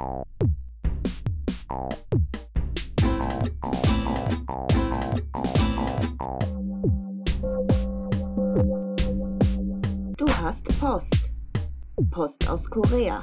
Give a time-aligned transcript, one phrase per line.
[0.00, 0.06] Du
[10.40, 11.32] hast Post.
[12.10, 13.22] Post aus Korea.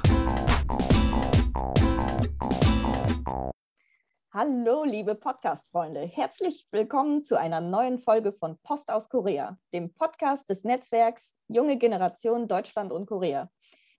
[4.32, 6.02] Hallo, liebe Podcast-Freunde.
[6.02, 11.76] Herzlich willkommen zu einer neuen Folge von Post aus Korea, dem Podcast des Netzwerks Junge
[11.76, 13.50] Generation Deutschland und Korea.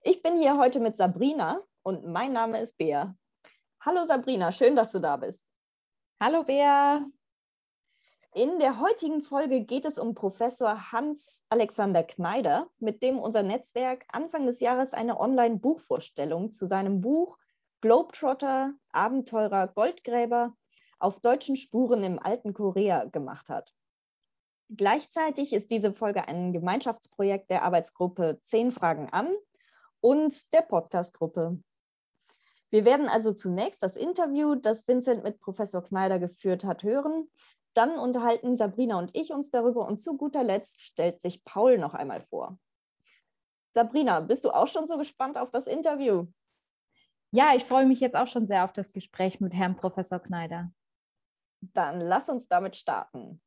[0.02, 3.14] Ich bin hier heute mit Sabrina und mein Name ist Bea.
[3.80, 5.44] Hallo Sabrina, schön, dass du da bist.
[6.20, 7.06] Hallo Bea.
[8.32, 14.04] In der heutigen Folge geht es um Professor Hans Alexander Kneider, mit dem unser Netzwerk
[14.12, 17.38] Anfang des Jahres eine Online-Buchvorstellung zu seinem Buch
[17.80, 20.54] Globetrotter, Abenteurer, Goldgräber
[20.98, 23.74] auf deutschen Spuren im alten Korea gemacht hat.
[24.68, 29.34] Gleichzeitig ist diese Folge ein Gemeinschaftsprojekt der Arbeitsgruppe Zehn Fragen an
[30.00, 31.60] und der Podcastgruppe.
[32.70, 37.28] Wir werden also zunächst das Interview, das Vincent mit Professor Kneider geführt hat, hören.
[37.74, 41.94] Dann unterhalten Sabrina und ich uns darüber und zu guter Letzt stellt sich Paul noch
[41.94, 42.58] einmal vor.
[43.72, 46.26] Sabrina, bist du auch schon so gespannt auf das Interview?
[47.32, 50.72] Ja, ich freue mich jetzt auch schon sehr auf das Gespräch mit Herrn Professor Kneider.
[51.60, 53.40] Dann lass uns damit starten.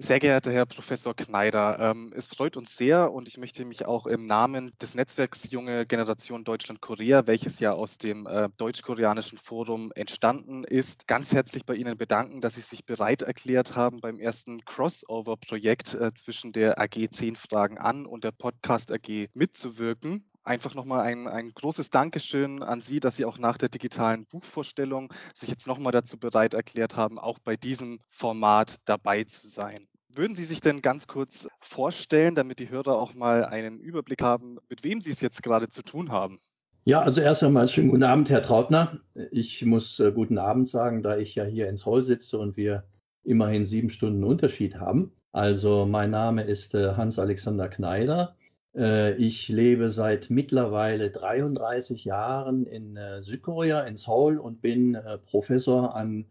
[0.00, 4.06] Sehr geehrter Herr Professor Kneider, ähm, es freut uns sehr und ich möchte mich auch
[4.06, 10.62] im Namen des Netzwerks Junge Generation Deutschland-Korea, welches ja aus dem äh, Deutsch-Koreanischen Forum entstanden
[10.62, 15.94] ist, ganz herzlich bei Ihnen bedanken, dass Sie sich bereit erklärt haben, beim ersten Crossover-Projekt
[15.94, 21.28] äh, zwischen der AG 10 Fragen an und der Podcast AG mitzuwirken einfach nochmal ein,
[21.28, 25.92] ein großes Dankeschön an Sie, dass Sie auch nach der digitalen Buchvorstellung sich jetzt nochmal
[25.92, 29.86] dazu bereit erklärt haben, auch bei diesem Format dabei zu sein.
[30.08, 34.58] Würden Sie sich denn ganz kurz vorstellen, damit die Hörer auch mal einen Überblick haben,
[34.68, 36.38] mit wem Sie es jetzt gerade zu tun haben?
[36.84, 39.00] Ja, also erst einmal schönen guten Abend, Herr Trautner.
[39.30, 42.84] Ich muss äh, guten Abend sagen, da ich ja hier ins Hall sitze und wir
[43.24, 45.12] immerhin sieben Stunden Unterschied haben.
[45.32, 48.34] Also mein Name ist äh, Hans-Alexander Kneider.
[48.78, 55.18] Äh, ich lebe seit mittlerweile 33 Jahren in äh, Südkorea, in Seoul und bin äh,
[55.18, 56.26] Professor an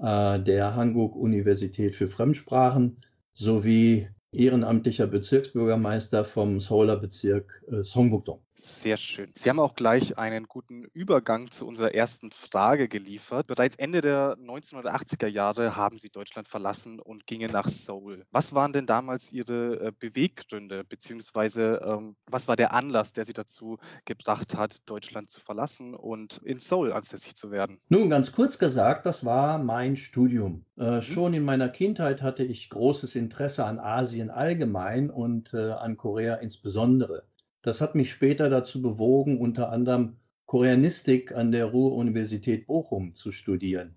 [0.00, 2.98] der Hanguk Universität für Fremdsprachen
[3.34, 8.38] sowie ehrenamtlicher Bezirksbürgermeister vom Seouler Bezirk Songbukdong.
[8.60, 9.30] Sehr schön.
[9.36, 13.46] Sie haben auch gleich einen guten Übergang zu unserer ersten Frage geliefert.
[13.46, 18.24] Bereits Ende der 1980er Jahre haben Sie Deutschland verlassen und gingen nach Seoul.
[18.32, 23.32] Was waren denn damals Ihre äh, Beweggründe, beziehungsweise ähm, was war der Anlass, der Sie
[23.32, 27.78] dazu gebracht hat, Deutschland zu verlassen und in Seoul ansässig zu werden?
[27.88, 30.64] Nun, ganz kurz gesagt, das war mein Studium.
[30.76, 31.02] Äh, mhm.
[31.02, 36.34] Schon in meiner Kindheit hatte ich großes Interesse an Asien allgemein und äh, an Korea
[36.34, 37.22] insbesondere.
[37.62, 43.94] Das hat mich später dazu bewogen, unter anderem Koreanistik an der Ruhr-Universität Bochum zu studieren.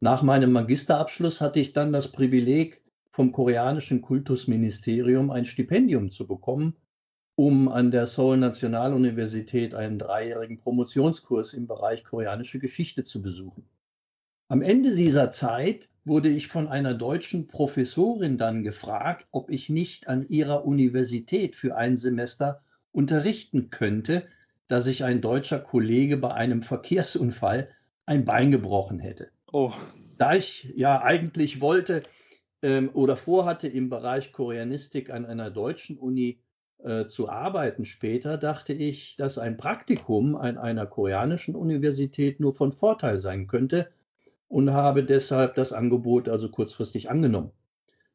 [0.00, 6.76] Nach meinem Magisterabschluss hatte ich dann das Privileg, vom koreanischen Kultusministerium ein Stipendium zu bekommen,
[7.34, 13.68] um an der Seoul Nationaluniversität einen dreijährigen Promotionskurs im Bereich koreanische Geschichte zu besuchen.
[14.48, 20.08] Am Ende dieser Zeit wurde ich von einer deutschen Professorin dann gefragt, ob ich nicht
[20.08, 22.62] an ihrer Universität für ein Semester
[22.98, 24.24] unterrichten könnte,
[24.66, 27.68] dass sich ein deutscher Kollege bei einem Verkehrsunfall
[28.06, 29.28] ein Bein gebrochen hätte.
[29.52, 29.72] Oh.
[30.18, 32.02] Da ich ja eigentlich wollte
[32.60, 36.40] ähm, oder vorhatte, im Bereich Koreanistik an einer deutschen Uni
[36.82, 42.72] äh, zu arbeiten später, dachte ich, dass ein Praktikum an einer koreanischen Universität nur von
[42.72, 43.90] Vorteil sein könnte
[44.48, 47.52] und habe deshalb das Angebot also kurzfristig angenommen.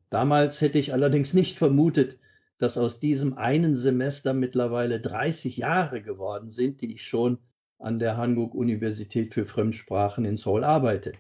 [0.10, 2.18] Damals hätte ich allerdings nicht vermutet,
[2.64, 7.40] dass aus diesem einen Semester mittlerweile 30 Jahre geworden sind, die ich schon
[7.78, 11.12] an der Hanguk Universität für Fremdsprachen in Seoul arbeite.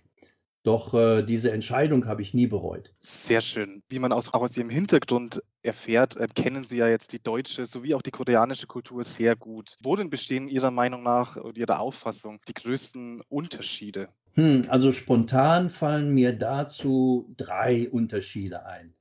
[0.64, 2.94] Doch äh, diese Entscheidung habe ich nie bereut.
[3.02, 3.84] Sehr schön.
[3.90, 7.94] Wie man auch aus Ihrem Hintergrund erfährt, äh, kennen Sie ja jetzt die deutsche sowie
[7.94, 9.76] auch die koreanische Kultur sehr gut.
[9.84, 14.08] Worin bestehen Ihrer Meinung nach und Ihrer Auffassung die größten Unterschiede?
[14.36, 18.94] Hm, also spontan fallen mir dazu drei Unterschiede ein.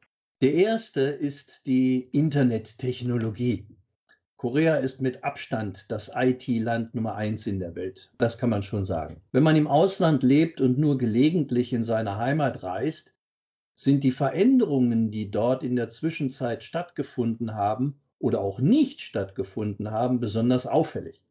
[0.42, 3.64] Der erste ist die Internettechnologie.
[4.36, 8.10] Korea ist mit Abstand das IT-Land Nummer eins in der Welt.
[8.18, 9.22] Das kann man schon sagen.
[9.30, 13.14] Wenn man im Ausland lebt und nur gelegentlich in seine Heimat reist,
[13.76, 20.18] sind die Veränderungen, die dort in der Zwischenzeit stattgefunden haben oder auch nicht stattgefunden haben,
[20.18, 21.22] besonders auffällig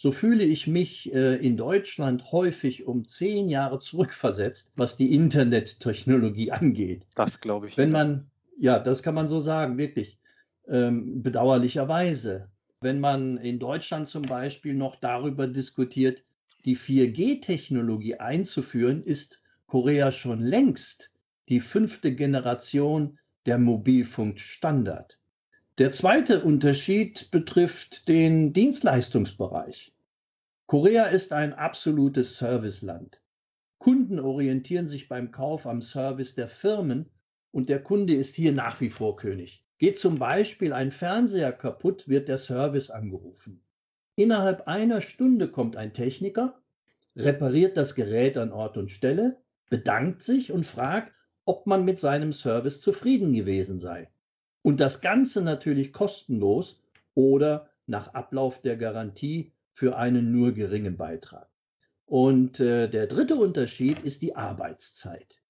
[0.00, 6.52] so fühle ich mich äh, in Deutschland häufig um zehn Jahre zurückversetzt, was die Internettechnologie
[6.52, 7.04] angeht.
[7.16, 7.76] Das glaube ich.
[7.76, 8.27] Wenn man
[8.58, 10.18] Ja, das kann man so sagen, wirklich.
[10.66, 12.48] Ähm, bedauerlicherweise.
[12.80, 16.24] Wenn man in Deutschland zum Beispiel noch darüber diskutiert,
[16.64, 21.12] die 4G-Technologie einzuführen, ist Korea schon längst
[21.48, 25.18] die fünfte Generation der Mobilfunkstandard.
[25.78, 29.94] Der zweite Unterschied betrifft den Dienstleistungsbereich.
[30.66, 33.20] Korea ist ein absolutes Serviceland.
[33.78, 37.08] Kunden orientieren sich beim Kauf am Service der Firmen
[37.50, 39.64] und der Kunde ist hier nach wie vor König.
[39.78, 43.62] Geht zum Beispiel ein Fernseher kaputt, wird der Service angerufen.
[44.16, 46.60] Innerhalb einer Stunde kommt ein Techniker,
[47.14, 49.36] repariert das Gerät an Ort und Stelle,
[49.70, 51.12] bedankt sich und fragt,
[51.44, 54.08] ob man mit seinem Service zufrieden gewesen sei.
[54.62, 56.82] Und das Ganze natürlich kostenlos
[57.14, 61.48] oder nach Ablauf der Garantie für einen nur geringen Beitrag.
[62.04, 65.42] Und äh, der dritte Unterschied ist die Arbeitszeit.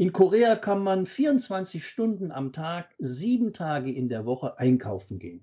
[0.00, 5.42] In Korea kann man 24 Stunden am Tag, sieben Tage in der Woche einkaufen gehen.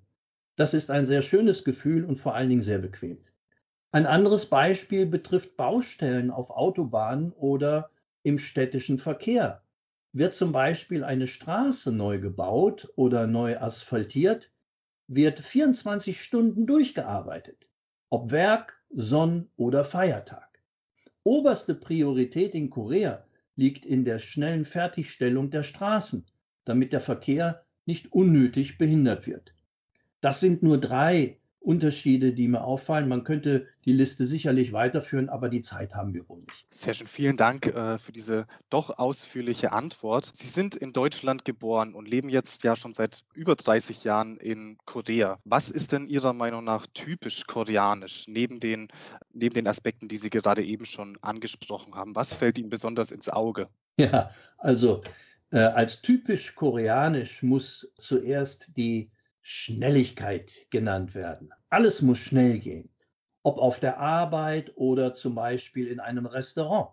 [0.55, 3.17] Das ist ein sehr schönes Gefühl und vor allen Dingen sehr bequem.
[3.91, 7.89] Ein anderes Beispiel betrifft Baustellen auf Autobahnen oder
[8.23, 9.61] im städtischen Verkehr.
[10.13, 14.53] Wird zum Beispiel eine Straße neu gebaut oder neu asphaltiert,
[15.07, 17.69] wird 24 Stunden durchgearbeitet,
[18.09, 20.47] ob Werk, Sonn- oder Feiertag.
[21.23, 23.24] Oberste Priorität in Korea
[23.55, 26.25] liegt in der schnellen Fertigstellung der Straßen,
[26.65, 29.53] damit der Verkehr nicht unnötig behindert wird.
[30.21, 33.07] Das sind nur drei Unterschiede, die mir auffallen.
[33.07, 36.67] Man könnte die Liste sicherlich weiterführen, aber die Zeit haben wir wohl nicht.
[36.69, 37.07] Sehr schön.
[37.07, 40.29] Vielen Dank äh, für diese doch ausführliche Antwort.
[40.33, 44.77] Sie sind in Deutschland geboren und leben jetzt ja schon seit über 30 Jahren in
[44.85, 45.39] Korea.
[45.43, 48.87] Was ist denn Ihrer Meinung nach typisch koreanisch, neben den,
[49.33, 52.15] neben den Aspekten, die Sie gerade eben schon angesprochen haben?
[52.15, 53.69] Was fällt Ihnen besonders ins Auge?
[53.97, 55.01] Ja, also
[55.51, 59.09] äh, als typisch koreanisch muss zuerst die
[59.47, 61.53] Schnelligkeit genannt werden.
[61.69, 62.89] Alles muss schnell gehen,
[63.43, 66.89] ob auf der Arbeit oder zum Beispiel in einem Restaurant.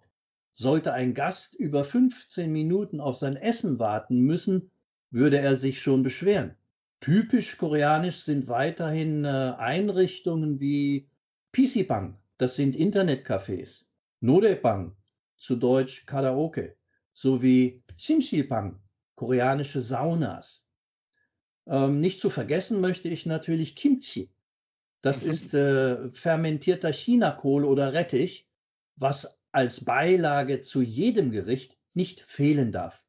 [0.52, 4.70] Sollte ein Gast über 15 Minuten auf sein Essen warten müssen,
[5.10, 6.54] würde er sich schon beschweren.
[7.00, 11.08] Typisch koreanisch sind weiterhin äh, Einrichtungen wie
[11.52, 13.86] PC-Bang, das sind Internetcafés,
[14.20, 14.94] Nodebang,
[15.38, 16.76] zu Deutsch Karaoke,
[17.14, 18.78] sowie Simsilbang,
[19.14, 20.66] koreanische Saunas.
[21.66, 24.30] Ähm, nicht zu vergessen möchte ich natürlich Kimchi.
[25.00, 25.30] Das mhm.
[25.30, 28.48] ist äh, fermentierter Chinakohl oder Rettich,
[28.96, 33.04] was als Beilage zu jedem Gericht nicht fehlen darf.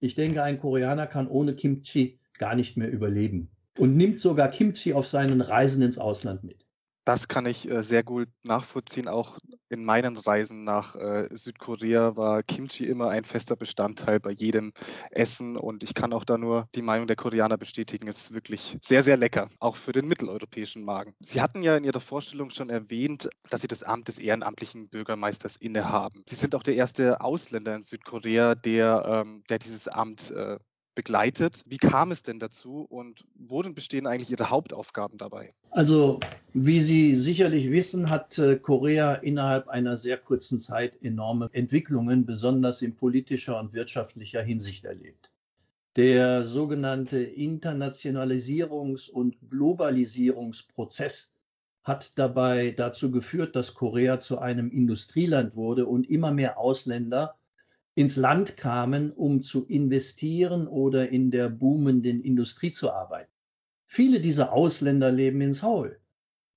[0.00, 4.92] Ich denke, ein Koreaner kann ohne Kimchi gar nicht mehr überleben und nimmt sogar Kimchi
[4.92, 6.65] auf seinen Reisen ins Ausland mit.
[7.06, 9.06] Das kann ich äh, sehr gut nachvollziehen.
[9.06, 9.38] Auch
[9.68, 14.72] in meinen Reisen nach äh, Südkorea war Kimchi immer ein fester Bestandteil bei jedem
[15.12, 15.56] Essen.
[15.56, 18.08] Und ich kann auch da nur die Meinung der Koreaner bestätigen.
[18.08, 21.14] Es ist wirklich sehr, sehr lecker, auch für den mitteleuropäischen Magen.
[21.20, 25.54] Sie hatten ja in Ihrer Vorstellung schon erwähnt, dass Sie das Amt des ehrenamtlichen Bürgermeisters
[25.54, 26.24] innehaben.
[26.28, 30.58] Sie sind auch der erste Ausländer in Südkorea, der, ähm, der dieses Amt äh,
[30.96, 31.62] begleitet.
[31.66, 35.54] Wie kam es denn dazu und worin bestehen eigentlich Ihre Hauptaufgaben dabei?
[35.70, 36.18] Also,
[36.52, 42.82] wie Sie sicherlich wissen, hat äh, Korea innerhalb einer sehr kurzen Zeit enorme Entwicklungen, besonders
[42.82, 45.30] in politischer und wirtschaftlicher Hinsicht erlebt.
[45.94, 51.32] Der sogenannte Internationalisierungs- und Globalisierungsprozess
[51.84, 57.36] hat dabei dazu geführt, dass Korea zu einem Industrieland wurde und immer mehr Ausländer
[57.96, 63.32] ins Land kamen, um zu investieren oder in der boomenden Industrie zu arbeiten.
[63.86, 65.98] Viele dieser Ausländer leben in Seoul.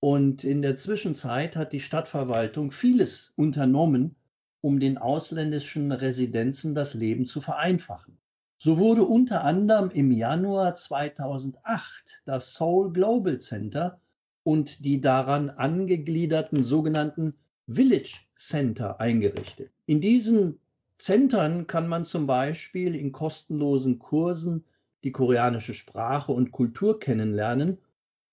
[0.01, 4.15] Und in der Zwischenzeit hat die Stadtverwaltung vieles unternommen,
[4.59, 8.17] um den ausländischen Residenzen das Leben zu vereinfachen.
[8.57, 14.01] So wurde unter anderem im Januar 2008 das Seoul Global Center
[14.43, 19.71] und die daran angegliederten sogenannten Village Center eingerichtet.
[19.85, 20.59] In diesen
[20.99, 24.65] Zentren kann man zum Beispiel in kostenlosen Kursen
[25.05, 27.77] die koreanische Sprache und Kultur kennenlernen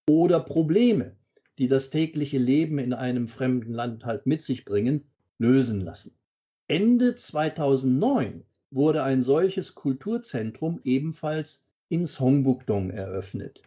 [0.08, 1.12] oder Probleme,
[1.58, 5.04] die das tägliche Leben in einem fremden Land halt mit sich bringen,
[5.38, 6.12] lösen lassen.
[6.66, 8.42] Ende 2009
[8.72, 13.62] wurde ein solches Kulturzentrum ebenfalls in Songbukdong eröffnet.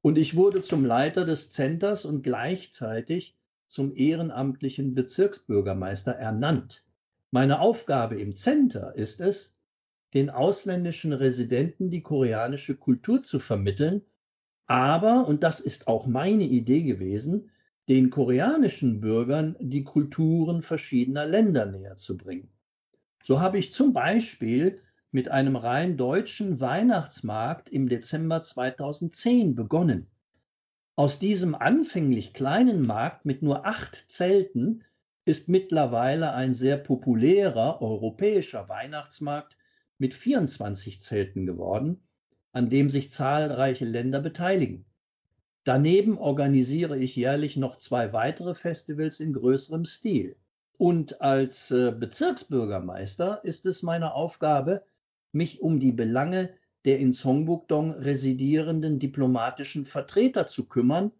[0.00, 3.36] Und ich wurde zum Leiter des Centers und gleichzeitig
[3.68, 6.86] zum ehrenamtlichen Bezirksbürgermeister ernannt.
[7.34, 9.56] Meine Aufgabe im Center ist es,
[10.12, 14.02] den ausländischen Residenten die koreanische Kultur zu vermitteln,
[14.66, 17.50] aber, und das ist auch meine Idee gewesen,
[17.88, 22.50] den koreanischen Bürgern die Kulturen verschiedener Länder näher zu bringen.
[23.24, 24.76] So habe ich zum Beispiel
[25.10, 30.06] mit einem rein deutschen Weihnachtsmarkt im Dezember 2010 begonnen.
[30.96, 34.84] Aus diesem anfänglich kleinen Markt mit nur acht Zelten
[35.24, 39.56] ist mittlerweile ein sehr populärer europäischer Weihnachtsmarkt
[39.98, 42.02] mit 24 Zelten geworden,
[42.52, 44.84] an dem sich zahlreiche Länder beteiligen.
[45.64, 50.36] Daneben organisiere ich jährlich noch zwei weitere Festivals in größerem Stil.
[50.76, 54.82] Und als äh, Bezirksbürgermeister ist es meine Aufgabe,
[55.30, 56.50] mich um die Belange
[56.84, 61.12] der in Songbukdong residierenden diplomatischen Vertreter zu kümmern,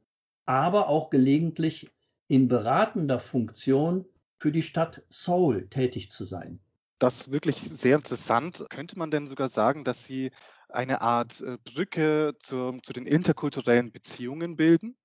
[0.45, 1.92] aber auch gelegentlich
[2.33, 4.07] in beratender Funktion
[4.39, 6.61] für die Stadt Seoul tätig zu sein.
[6.99, 8.65] Das ist wirklich sehr interessant.
[8.71, 10.31] Könnte man denn sogar sagen, dass Sie
[10.71, 14.97] eine Art äh, Brücke zu, zu den interkulturellen Beziehungen bilden?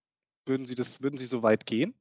[0.46, 1.94] Würden Sie, das, würden Sie so weit gehen?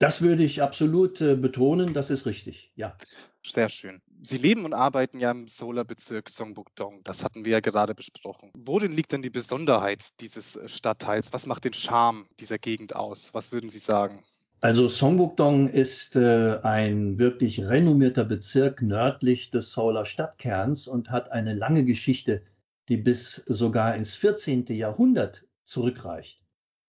[0.00, 2.96] Das würde ich absolut äh, betonen, das ist richtig, ja.
[3.44, 4.02] Sehr schön.
[4.22, 7.04] Sie leben und arbeiten ja im Solar-Bezirk Songbukdong.
[7.04, 8.50] Das hatten wir ja gerade besprochen.
[8.54, 11.32] Worin liegt denn die Besonderheit dieses äh, Stadtteils?
[11.32, 13.34] Was macht den Charme dieser Gegend aus?
[13.34, 14.24] Was würden Sie sagen?
[14.60, 21.54] Also Songbukdong ist äh, ein wirklich renommierter Bezirk nördlich des Seouler Stadtkerns und hat eine
[21.54, 22.42] lange Geschichte,
[22.88, 24.66] die bis sogar ins 14.
[24.70, 26.42] Jahrhundert zurückreicht.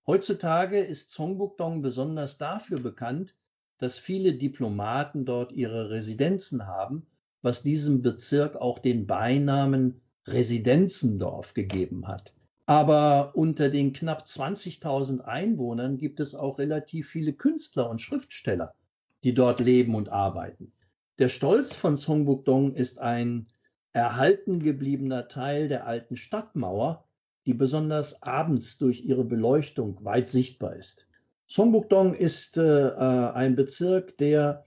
[0.08, 3.36] Heutzutage ist Songbukdong besonders dafür bekannt,
[3.78, 7.06] dass viele Diplomaten dort ihre Residenzen haben,
[7.44, 12.34] was diesem Bezirk auch den Beinamen Residenzendorf gegeben hat.
[12.70, 18.76] Aber unter den knapp 20.000 Einwohnern gibt es auch relativ viele Künstler und Schriftsteller,
[19.24, 20.72] die dort leben und arbeiten.
[21.18, 23.48] Der Stolz von Songbukdong ist ein
[23.92, 27.06] erhalten gebliebener Teil der alten Stadtmauer,
[27.48, 31.08] die besonders abends durch ihre Beleuchtung weit sichtbar ist.
[31.48, 34.64] Songbukdong ist äh, äh, ein Bezirk, der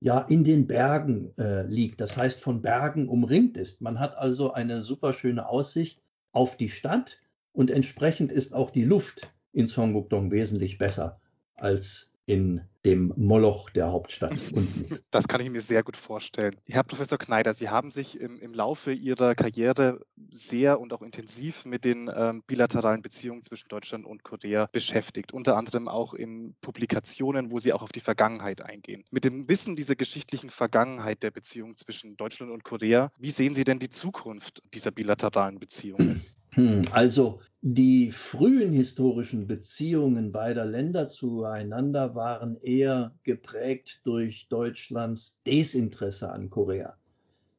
[0.00, 3.80] ja in den Bergen äh, liegt, das heißt von Bergen umringt ist.
[3.80, 7.20] Man hat also eine super schöne Aussicht auf die Stadt
[7.54, 11.20] und entsprechend ist auch die Luft in Songbukdong wesentlich besser
[11.54, 14.98] als in dem Moloch der Hauptstadt unten.
[15.10, 16.56] Das kann ich mir sehr gut vorstellen.
[16.66, 20.00] Herr Professor Kneider, Sie haben sich im, im Laufe Ihrer Karriere
[20.30, 25.56] sehr und auch intensiv mit den ähm, bilateralen Beziehungen zwischen Deutschland und Korea beschäftigt, unter
[25.56, 29.04] anderem auch in Publikationen, wo Sie auch auf die Vergangenheit eingehen.
[29.12, 33.64] Mit dem Wissen dieser geschichtlichen Vergangenheit der Beziehungen zwischen Deutschland und Korea, wie sehen Sie
[33.64, 36.20] denn die Zukunft dieser bilateralen Beziehungen?
[36.54, 42.73] Hm, also die frühen historischen Beziehungen beider Länder zueinander waren eher
[43.22, 46.96] geprägt durch Deutschlands Desinteresse an Korea.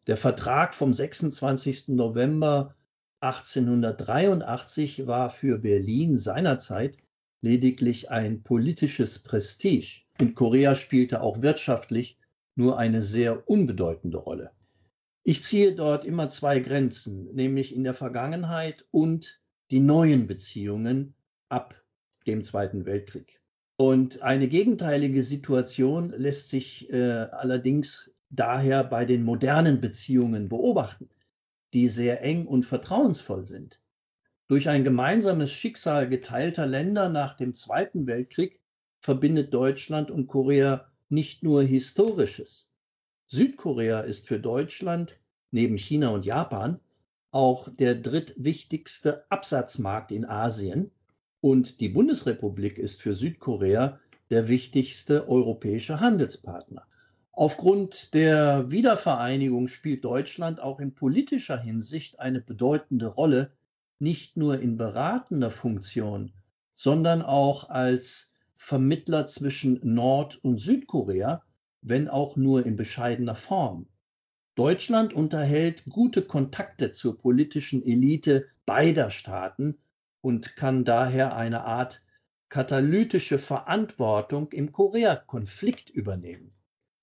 [0.07, 1.89] Der Vertrag vom 26.
[1.89, 2.75] November
[3.21, 6.97] 1883 war für Berlin seinerzeit
[7.41, 12.17] lediglich ein politisches Prestige und Korea spielte auch wirtschaftlich
[12.55, 14.51] nur eine sehr unbedeutende Rolle.
[15.23, 19.41] Ich ziehe dort immer zwei Grenzen, nämlich in der Vergangenheit und
[19.71, 21.15] die neuen Beziehungen
[21.49, 21.81] ab
[22.27, 23.41] dem Zweiten Weltkrieg.
[23.77, 31.09] Und eine gegenteilige Situation lässt sich äh, allerdings daher bei den modernen Beziehungen beobachten,
[31.73, 33.81] die sehr eng und vertrauensvoll sind.
[34.47, 38.61] Durch ein gemeinsames Schicksal geteilter Länder nach dem Zweiten Weltkrieg
[38.99, 42.71] verbindet Deutschland und Korea nicht nur Historisches.
[43.27, 45.19] Südkorea ist für Deutschland
[45.51, 46.79] neben China und Japan
[47.31, 50.91] auch der drittwichtigste Absatzmarkt in Asien
[51.41, 53.99] und die Bundesrepublik ist für Südkorea
[54.29, 56.85] der wichtigste europäische Handelspartner.
[57.31, 63.51] Aufgrund der Wiedervereinigung spielt Deutschland auch in politischer Hinsicht eine bedeutende Rolle,
[63.99, 66.31] nicht nur in beratender Funktion,
[66.75, 71.43] sondern auch als Vermittler zwischen Nord- und Südkorea,
[71.81, 73.87] wenn auch nur in bescheidener Form.
[74.55, 79.77] Deutschland unterhält gute Kontakte zur politischen Elite beider Staaten
[80.25, 82.03] und kann daher eine Art
[82.49, 86.51] katalytische Verantwortung im Korea-Konflikt übernehmen.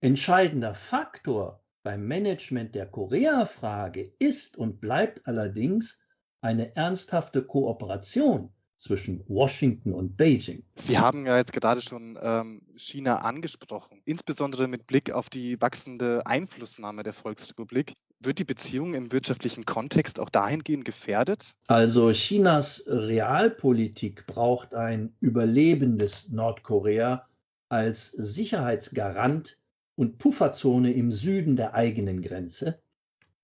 [0.00, 6.04] Entscheidender Faktor beim Management der Korea-Frage ist und bleibt allerdings
[6.40, 10.64] eine ernsthafte Kooperation zwischen Washington und Beijing.
[10.74, 16.26] Sie haben ja jetzt gerade schon ähm, China angesprochen, insbesondere mit Blick auf die wachsende
[16.26, 17.94] Einflussnahme der Volksrepublik.
[18.24, 21.56] Wird die Beziehung im wirtschaftlichen Kontext auch dahingehend gefährdet?
[21.66, 27.26] Also Chinas Realpolitik braucht ein überlebendes Nordkorea
[27.68, 29.58] als Sicherheitsgarant
[29.96, 32.80] und Pufferzone im Süden der eigenen Grenze,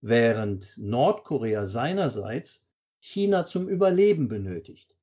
[0.01, 2.69] während Nordkorea seinerseits
[3.01, 4.95] China zum Überleben benötigt.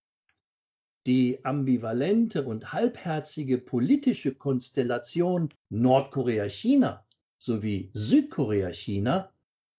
[1.05, 7.05] Die ambivalente und halbherzige politische Konstellation Nordkorea-China
[7.37, 9.31] sowie Südkorea-China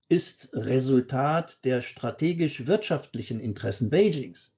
[0.08, 4.56] ist Resultat der strategisch-wirtschaftlichen Interessen Beijings.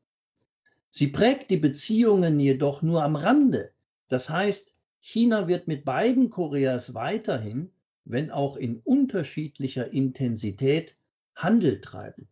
[0.90, 3.70] Sie prägt die Beziehungen jedoch nur am Rande.
[4.08, 7.70] Das heißt, China wird mit beiden Koreas weiterhin,
[8.04, 10.96] wenn auch in unterschiedlicher Intensität,
[11.34, 12.28] Handel treiben.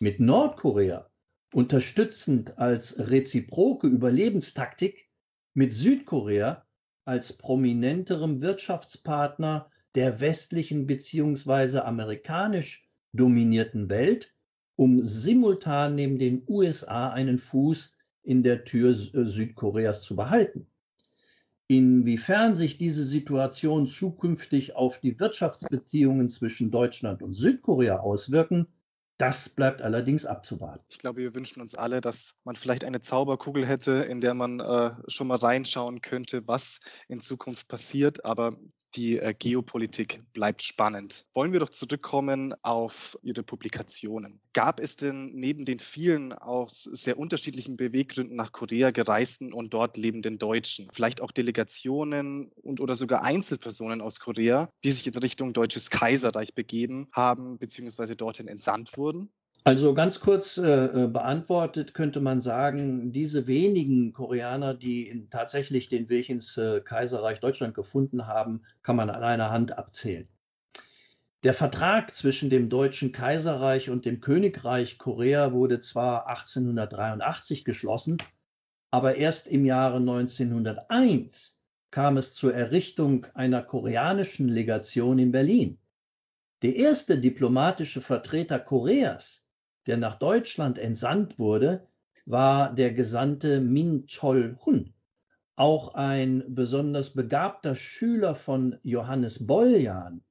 [0.00, 1.10] Mit Nordkorea
[1.52, 5.08] unterstützend als reziproke Überlebenstaktik,
[5.54, 6.64] mit Südkorea
[7.04, 11.78] als prominenterem Wirtschaftspartner der westlichen bzw.
[11.78, 14.34] amerikanisch dominierten Welt,
[14.76, 20.66] um simultan neben den USA einen Fuß in der Tür äh, Südkoreas zu behalten.
[21.66, 28.68] Inwiefern sich diese Situation zukünftig auf die Wirtschaftsbeziehungen zwischen Deutschland und Südkorea auswirken,
[29.18, 30.84] das bleibt allerdings abzuwarten.
[30.88, 34.60] Ich glaube, wir wünschen uns alle, dass man vielleicht eine Zauberkugel hätte, in der man
[34.60, 38.24] äh, schon mal reinschauen könnte, was in Zukunft passiert.
[38.24, 38.56] Aber
[38.94, 41.26] die äh, Geopolitik bleibt spannend.
[41.34, 44.40] Wollen wir doch zurückkommen auf Ihre Publikationen.
[44.52, 49.96] Gab es denn neben den vielen aus sehr unterschiedlichen Beweggründen nach Korea gereisten und dort
[49.96, 55.52] lebenden Deutschen, vielleicht auch Delegationen und oder sogar Einzelpersonen aus Korea, die sich in Richtung
[55.52, 58.14] Deutsches Kaiserreich begeben haben bzw.
[58.14, 59.30] dorthin entsandt wurden?
[59.68, 65.90] Also ganz kurz äh, äh, beantwortet könnte man sagen, diese wenigen Koreaner, die in, tatsächlich
[65.90, 70.26] den Weg ins äh, Kaiserreich Deutschland gefunden haben, kann man an einer Hand abzählen.
[71.42, 78.16] Der Vertrag zwischen dem Deutschen Kaiserreich und dem Königreich Korea wurde zwar 1883 geschlossen,
[78.90, 85.76] aber erst im Jahre 1901 kam es zur Errichtung einer koreanischen Legation in Berlin.
[86.62, 89.44] Der erste diplomatische Vertreter Koreas
[89.86, 91.86] der nach Deutschland entsandt wurde,
[92.26, 94.92] war der Gesandte Min Chol-hun,
[95.56, 100.22] auch ein besonders begabter Schüler von Johannes Boljan,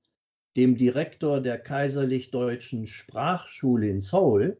[0.56, 4.60] dem Direktor der Kaiserlich-Deutschen Sprachschule in Seoul,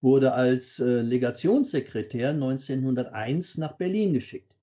[0.00, 4.58] wurde als äh, Legationssekretär 1901 nach Berlin geschickt.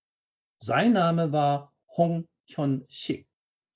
[0.59, 3.30] Sein Name war Hong Hyun-sik.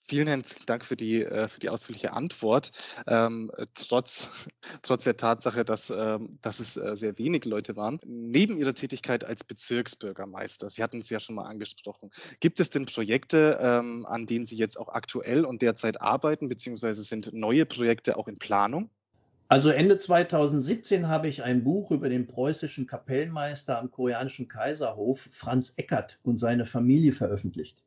[0.08, 2.70] Vielen herzlichen Dank für die, äh, für die ausführliche Antwort.
[3.08, 4.30] Ähm, trotz,
[4.84, 8.00] trotz der Tatsache, dass, ähm, dass es äh, sehr wenig Leute waren.
[8.06, 12.86] Neben Ihrer Tätigkeit als Bezirksbürgermeister, Sie hatten es ja schon mal angesprochen, gibt es denn
[12.86, 18.16] Projekte, ähm, an denen Sie jetzt auch aktuell und derzeit arbeiten, beziehungsweise sind neue Projekte
[18.16, 18.92] auch in Planung?
[19.48, 25.74] Also Ende 2017 habe ich ein Buch über den preußischen Kapellmeister am koreanischen Kaiserhof, Franz
[25.78, 27.85] Eckert, und seine Familie veröffentlicht.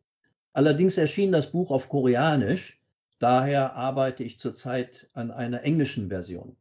[0.59, 2.81] Allerdings erschien das Buch auf Koreanisch,
[3.21, 6.57] daher arbeite ich zurzeit an einer englischen Version.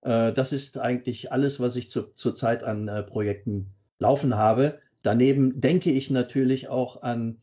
[0.00, 4.78] Äh, das ist eigentlich alles, was ich zu, zurzeit an äh, Projekten laufen habe.
[5.02, 7.36] Daneben denke ich natürlich auch an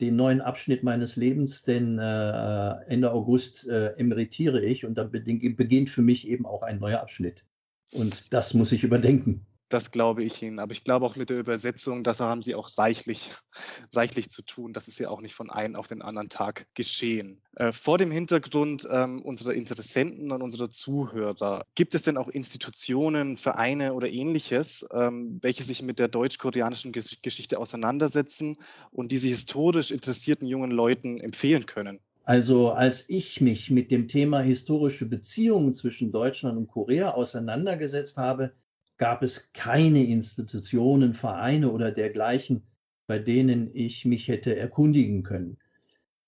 [0.00, 6.02] den neuen Abschnitt meines Lebens, denn äh, Ende August emeritiere ich und dann beginnt für
[6.02, 7.44] mich eben auch ein neuer Abschnitt.
[7.92, 9.44] Und das muss ich überdenken.
[9.68, 10.58] Das glaube ich Ihnen.
[10.58, 13.32] Aber ich glaube auch mit der Übersetzung, das haben Sie auch reichlich,
[13.92, 14.72] reichlich zu tun.
[14.72, 17.40] Das ist ja auch nicht von einem auf den anderen Tag geschehen.
[17.56, 23.36] Äh, vor dem Hintergrund ähm, unserer Interessenten und unserer Zuhörer, gibt es denn auch Institutionen,
[23.36, 28.56] Vereine oder ähnliches, ähm, welche sich mit der deutsch-koreanischen Geschichte auseinandersetzen
[28.90, 32.00] und diese historisch interessierten jungen Leuten empfehlen können?
[32.24, 38.52] Also als ich mich mit dem Thema historische Beziehungen zwischen Deutschland und Korea auseinandergesetzt habe,
[38.96, 42.62] gab es keine Institutionen, Vereine oder dergleichen,
[43.06, 45.58] bei denen ich mich hätte erkundigen können.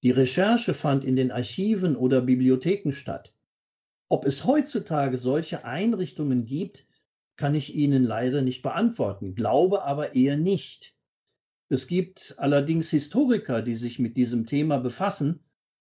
[0.02, 3.32] Die Recherche fand in den Archiven oder Bibliotheken statt.
[4.08, 6.86] Ob es heutzutage solche Einrichtungen gibt,
[7.36, 10.94] kann ich Ihnen leider nicht beantworten, glaube aber eher nicht.
[11.68, 15.40] Es gibt allerdings Historiker, die sich mit diesem Thema befassen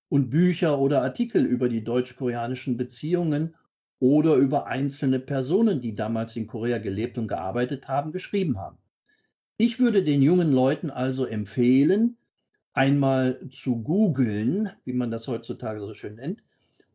[0.10, 3.56] und Bücher oder Artikel über die deutsch-koreanischen Beziehungen
[4.00, 8.78] oder über einzelne Personen, die damals in Korea gelebt und gearbeitet haben, geschrieben haben.
[9.58, 12.18] Ich würde den jungen Leuten also empfehlen,
[12.74, 16.44] einmal zu googeln, wie man das heutzutage so schön nennt,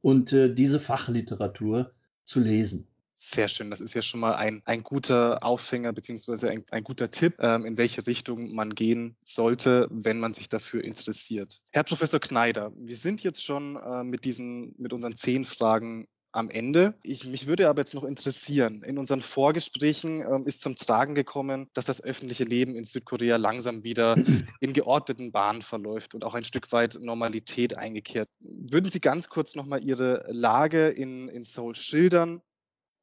[0.02, 1.92] und äh, diese Fachliteratur
[2.24, 2.86] zu lesen.
[3.22, 3.70] Sehr schön.
[3.70, 7.66] Das ist ja schon mal ein, ein guter Aufhänger beziehungsweise ein, ein guter Tipp, ähm,
[7.66, 11.60] in welche Richtung man gehen sollte, wenn man sich dafür interessiert.
[11.70, 16.50] Herr Professor Kneider, wir sind jetzt schon äh, mit diesen, mit unseren zehn Fragen am
[16.50, 16.94] Ende.
[17.02, 21.68] Ich, mich würde aber jetzt noch interessieren, in unseren Vorgesprächen ähm, ist zum Tragen gekommen,
[21.74, 24.16] dass das öffentliche Leben in Südkorea langsam wieder
[24.60, 28.28] in geordneten Bahnen verläuft und auch ein Stück weit Normalität eingekehrt.
[28.40, 32.40] Würden Sie ganz kurz nochmal Ihre Lage in, in Seoul schildern?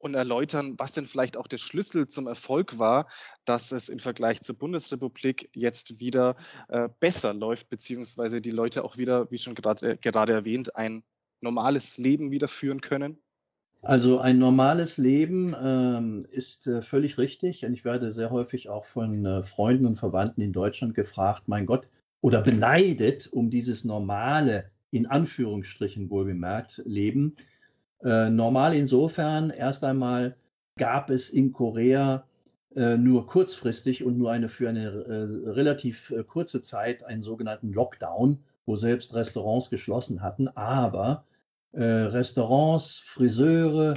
[0.00, 3.08] Und erläutern, was denn vielleicht auch der Schlüssel zum Erfolg war,
[3.44, 6.36] dass es im Vergleich zur Bundesrepublik jetzt wieder
[6.68, 11.02] äh, besser läuft, beziehungsweise die Leute auch wieder, wie schon gerade, äh, gerade erwähnt, ein
[11.40, 13.18] normales Leben wieder führen können?
[13.82, 17.64] Also ein normales Leben ähm, ist äh, völlig richtig.
[17.64, 21.66] Und ich werde sehr häufig auch von äh, Freunden und Verwandten in Deutschland gefragt, mein
[21.66, 21.88] Gott,
[22.20, 27.36] oder beneidet um dieses normale, in Anführungsstrichen wohlgemerkt, Leben.
[28.02, 30.36] Äh, normal insofern, erst einmal
[30.76, 32.24] gab es in Korea
[32.74, 37.72] äh, nur kurzfristig und nur eine für eine äh, relativ äh, kurze Zeit einen sogenannten
[37.72, 40.48] Lockdown, wo selbst Restaurants geschlossen hatten.
[40.48, 41.24] Aber
[41.72, 43.94] äh, Restaurants, Friseure,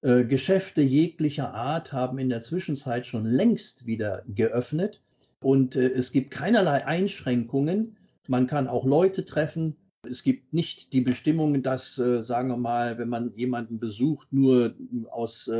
[0.00, 5.02] äh, Geschäfte jeglicher Art haben in der Zwischenzeit schon längst wieder geöffnet
[5.40, 7.96] und äh, es gibt keinerlei Einschränkungen.
[8.26, 9.76] Man kann auch Leute treffen.
[10.08, 14.74] Es gibt nicht die Bestimmungen, dass, äh, sagen wir mal, wenn man jemanden besucht, nur
[15.10, 15.54] aus äh,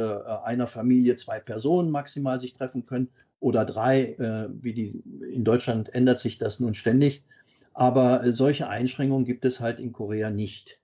[0.45, 4.13] einer Familie zwei Personen maximal sich treffen können oder drei.
[4.13, 7.25] Äh, wie die, in Deutschland ändert sich das nun ständig.
[7.77, 10.81] Aber äh, solche Einschränkungen gibt es halt in Korea nicht.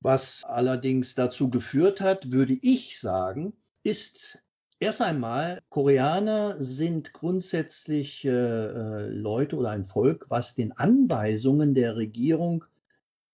[0.00, 4.44] Was allerdings dazu geführt hat, würde ich sagen, ist
[4.78, 11.96] erst einmal, Koreaner sind grundsätzlich äh, äh, Leute oder ein Volk, was den Anweisungen der
[11.96, 12.66] Regierung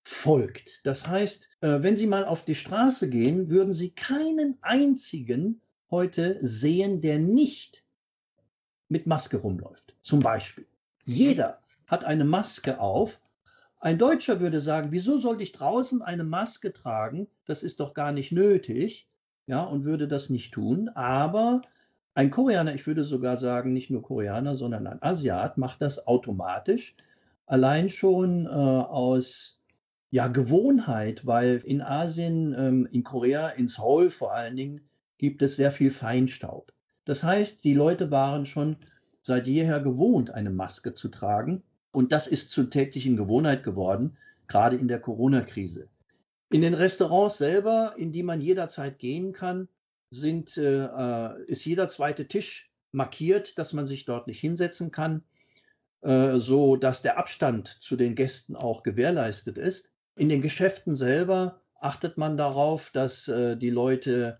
[0.05, 0.81] folgt.
[0.85, 5.61] Das heißt, äh, wenn Sie mal auf die Straße gehen, würden Sie keinen einzigen
[5.91, 7.85] heute sehen, der nicht
[8.89, 9.97] mit Maske rumläuft.
[10.03, 10.67] Zum Beispiel.
[11.05, 13.21] Jeder hat eine Maske auf
[13.83, 17.27] ein Deutscher würde sagen, wieso sollte ich draußen eine Maske tragen?
[17.47, 19.09] Das ist doch gar nicht nötig.
[19.49, 20.89] Ja, und würde das nicht tun.
[20.91, 21.63] Aber
[22.15, 26.95] ein Koreaner, ich würde sogar sagen, nicht nur Koreaner, sondern ein Asiat macht das automatisch.
[27.45, 29.59] Allein schon äh, aus
[30.13, 34.83] ja, Gewohnheit, weil in Asien, ähm, in Korea, in Seoul vor allen Dingen,
[35.19, 36.73] gibt es sehr viel Feinstaub.
[37.05, 38.77] Das heißt, die Leute waren schon
[39.21, 41.65] seit jeher gewohnt, eine Maske zu tragen.
[41.93, 44.17] Und das ist zur täglichen Gewohnheit geworden,
[44.49, 45.89] gerade in der Corona-Krise.
[46.51, 49.69] In den Restaurants selber, in die man jederzeit gehen kann,
[50.11, 55.23] sind, äh, äh, ist jeder zweite Tisch markiert, dass man sich dort nicht hinsetzen kann,
[56.03, 59.91] äh, so dass der Abstand zu den Gästen auch gewährleistet ist.
[60.17, 64.39] In den Geschäften selber achtet man darauf, dass äh, die Leute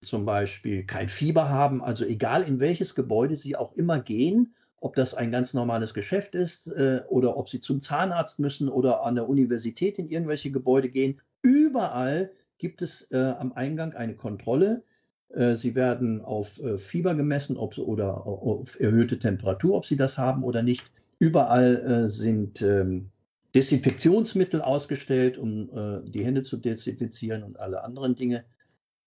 [0.00, 4.96] zum Beispiel kein Fieber haben, also egal in welches Gebäude sie auch immer gehen, ob
[4.96, 9.14] das ein ganz normales Geschäft ist äh, oder ob sie zum Zahnarzt müssen oder an
[9.14, 11.20] der Universität in irgendwelche Gebäude gehen.
[11.42, 14.82] Überall gibt es äh, am Eingang eine Kontrolle.
[15.28, 20.18] Äh, sie werden auf äh, Fieber gemessen ob, oder auf erhöhte Temperatur, ob sie das
[20.18, 20.90] haben oder nicht.
[21.18, 23.10] Überall äh, sind ähm,
[23.54, 28.44] Desinfektionsmittel ausgestellt, um äh, die Hände zu desinfizieren und alle anderen Dinge.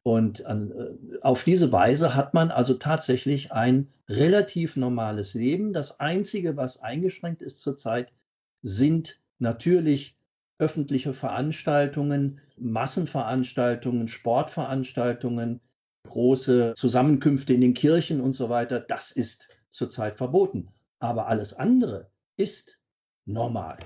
[0.03, 5.71] Und an, äh, auf diese Weise hat man also tatsächlich ein relativ normales Leben.
[5.71, 8.11] Das Einzige, was eingeschränkt ist zurzeit,
[8.61, 10.17] sind natürlich
[10.59, 15.61] öffentliche Veranstaltungen, Massenveranstaltungen, Sportveranstaltungen,
[16.07, 18.79] große Zusammenkünfte in den Kirchen und so weiter.
[18.79, 20.69] Das ist zurzeit verboten.
[20.99, 22.77] Aber alles andere ist
[23.25, 23.77] normal.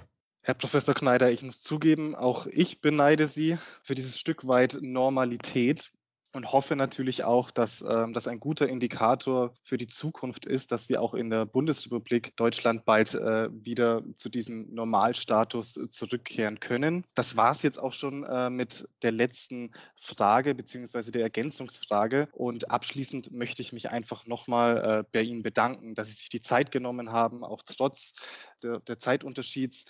[0.41, 5.91] Herr Professor Kneider, ich muss zugeben, auch ich beneide Sie für dieses Stück weit Normalität
[6.33, 10.89] und hoffe natürlich auch, dass ähm, das ein guter Indikator für die Zukunft ist, dass
[10.89, 17.05] wir auch in der Bundesrepublik Deutschland bald äh, wieder zu diesem Normalstatus äh, zurückkehren können.
[17.15, 22.27] Das war es jetzt auch schon äh, mit der letzten Frage beziehungsweise der Ergänzungsfrage.
[22.33, 26.41] Und abschließend möchte ich mich einfach nochmal äh, bei Ihnen bedanken, dass Sie sich die
[26.41, 28.15] Zeit genommen haben, auch trotz
[28.63, 29.85] der, der Zeitunterschieds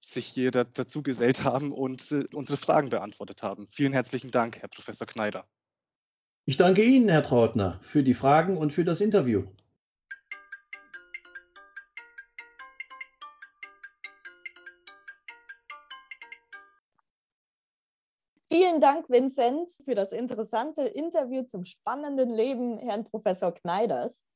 [0.00, 3.66] sich hier dazu gesellt haben und äh, unsere Fragen beantwortet haben.
[3.66, 5.46] Vielen herzlichen Dank, Herr Professor Kneider.
[6.50, 9.44] Ich danke Ihnen, Herr Trautner, für die Fragen und für das Interview.
[18.48, 24.26] Vielen Dank, Vincent, für das interessante Interview zum spannenden Leben Herrn Professor Kneiders.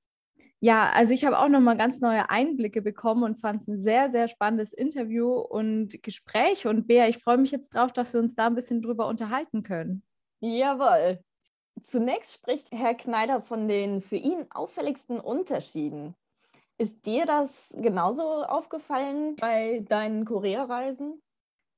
[0.61, 4.13] Ja, also ich habe auch nochmal ganz neue Einblicke bekommen und fand es ein sehr,
[4.13, 6.69] sehr spannendes Interview und Gespräch.
[6.69, 9.65] Und Bea, ich freue mich jetzt drauf, dass wir uns da ein bisschen drüber unterhalten
[9.65, 10.05] können.
[10.39, 11.19] Jawohl.
[11.83, 16.15] Zunächst spricht Herr Kneider von den für ihn auffälligsten Unterschieden.
[16.79, 21.24] Ist dir das genauso aufgefallen bei deinen Korea-Reisen?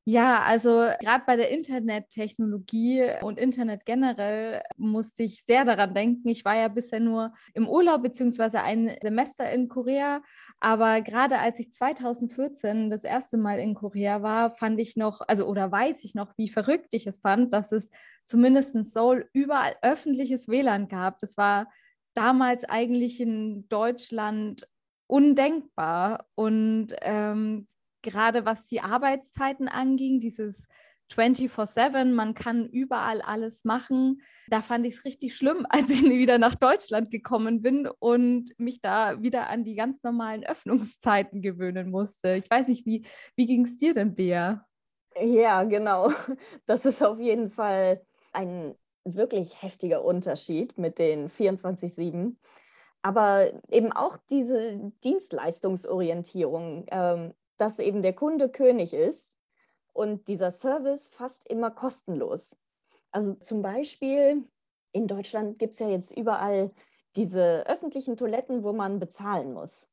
[0.09, 6.29] Ja, also gerade bei der Internettechnologie und Internet generell musste ich sehr daran denken.
[6.29, 10.23] Ich war ja bisher nur im Urlaub beziehungsweise ein Semester in Korea,
[10.61, 15.45] aber gerade als ich 2014 das erste Mal in Korea war, fand ich noch, also
[15.49, 17.90] oder weiß ich noch, wie verrückt ich es fand, dass es
[18.27, 21.19] zumindest in Seoul überall öffentliches WLAN gab.
[21.19, 21.69] Das war
[22.14, 24.69] damals eigentlich in Deutschland
[25.09, 27.66] undenkbar und ähm,
[28.07, 30.69] gerade was die Arbeitszeiten anging, dieses
[31.12, 34.23] 24-7, man kann überall alles machen.
[34.49, 38.81] Da fand ich es richtig schlimm, als ich wieder nach Deutschland gekommen bin und mich
[38.81, 42.37] da wieder an die ganz normalen Öffnungszeiten gewöhnen musste.
[42.37, 44.64] Ich weiß nicht, wie, wie ging es dir denn, Bea?
[45.21, 46.11] Ja, genau.
[46.66, 52.37] Das ist auf jeden Fall ein wirklich heftiger Unterschied mit den 24-7.
[53.03, 59.37] Aber eben auch diese Dienstleistungsorientierung, ähm, dass eben der Kunde König ist
[59.92, 62.57] und dieser Service fast immer kostenlos.
[63.12, 64.45] Also zum Beispiel
[64.92, 66.71] in Deutschland gibt es ja jetzt überall
[67.16, 69.88] diese öffentlichen Toiletten, wo man bezahlen muss.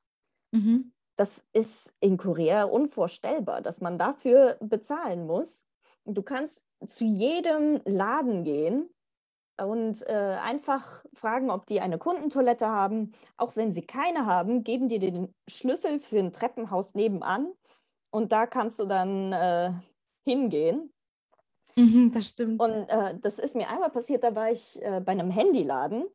[0.51, 0.91] Mhm.
[1.15, 5.65] Das ist in Korea unvorstellbar, dass man dafür bezahlen muss.
[6.05, 8.89] Du kannst zu jedem Laden gehen
[9.61, 13.13] und äh, einfach fragen, ob die eine Kundentoilette haben.
[13.37, 17.53] Auch wenn sie keine haben, geben die den Schlüssel für ein Treppenhaus nebenan
[18.11, 19.71] und da kannst du dann äh,
[20.23, 20.93] hingehen.
[21.75, 22.61] Mhm, das stimmt.
[22.61, 26.05] Und äh, das ist mir einmal passiert, da war ich äh, bei einem Handyladen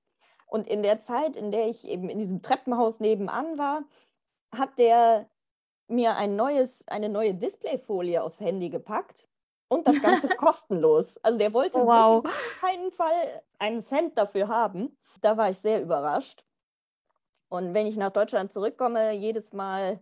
[0.46, 3.84] und in der Zeit, in der ich eben in diesem Treppenhaus nebenan war,
[4.54, 5.28] hat der
[5.88, 9.26] mir ein neues, eine neue Displayfolie aufs Handy gepackt
[9.68, 11.18] und das Ganze kostenlos.
[11.18, 12.24] Also der wollte wow.
[12.24, 14.96] auf keinen Fall einen Cent dafür haben.
[15.20, 16.44] Da war ich sehr überrascht.
[17.48, 20.00] Und wenn ich nach Deutschland zurückkomme, jedes Mal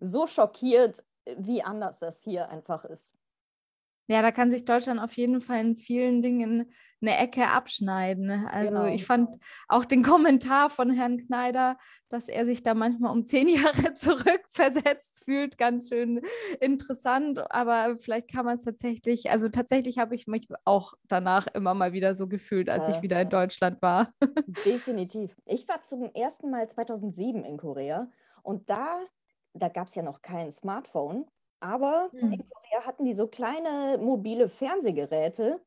[0.00, 1.02] so schockiert,
[1.36, 3.14] wie anders das hier einfach ist.
[4.06, 6.70] Ja, da kann sich Deutschland auf jeden Fall in vielen Dingen
[7.06, 8.30] eine Ecke abschneiden.
[8.30, 8.86] Also genau.
[8.86, 9.36] ich fand
[9.68, 11.76] auch den Kommentar von Herrn Kneider,
[12.08, 16.22] dass er sich da manchmal um zehn Jahre zurückversetzt fühlt, ganz schön
[16.60, 17.50] interessant.
[17.50, 21.92] Aber vielleicht kann man es tatsächlich, also tatsächlich habe ich mich auch danach immer mal
[21.92, 24.12] wieder so gefühlt, als äh, ich wieder in Deutschland war.
[24.64, 25.36] Definitiv.
[25.46, 28.08] Ich war zum ersten Mal 2007 in Korea
[28.42, 29.00] und da,
[29.54, 31.26] da gab es ja noch kein Smartphone.
[31.64, 32.32] Aber mhm.
[32.32, 35.62] in Korea hatten die so kleine mobile Fernsehgeräte,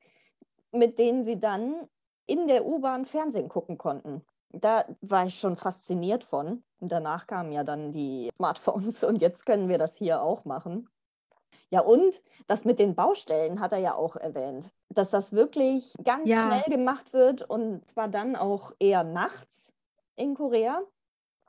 [0.71, 1.87] mit denen sie dann
[2.27, 4.21] in der U-Bahn Fernsehen gucken konnten.
[4.49, 6.63] Da war ich schon fasziniert von.
[6.79, 10.87] Danach kamen ja dann die Smartphones und jetzt können wir das hier auch machen.
[11.71, 16.29] Ja, und das mit den Baustellen hat er ja auch erwähnt, dass das wirklich ganz
[16.29, 16.43] ja.
[16.43, 19.73] schnell gemacht wird und zwar dann auch eher nachts
[20.15, 20.83] in Korea.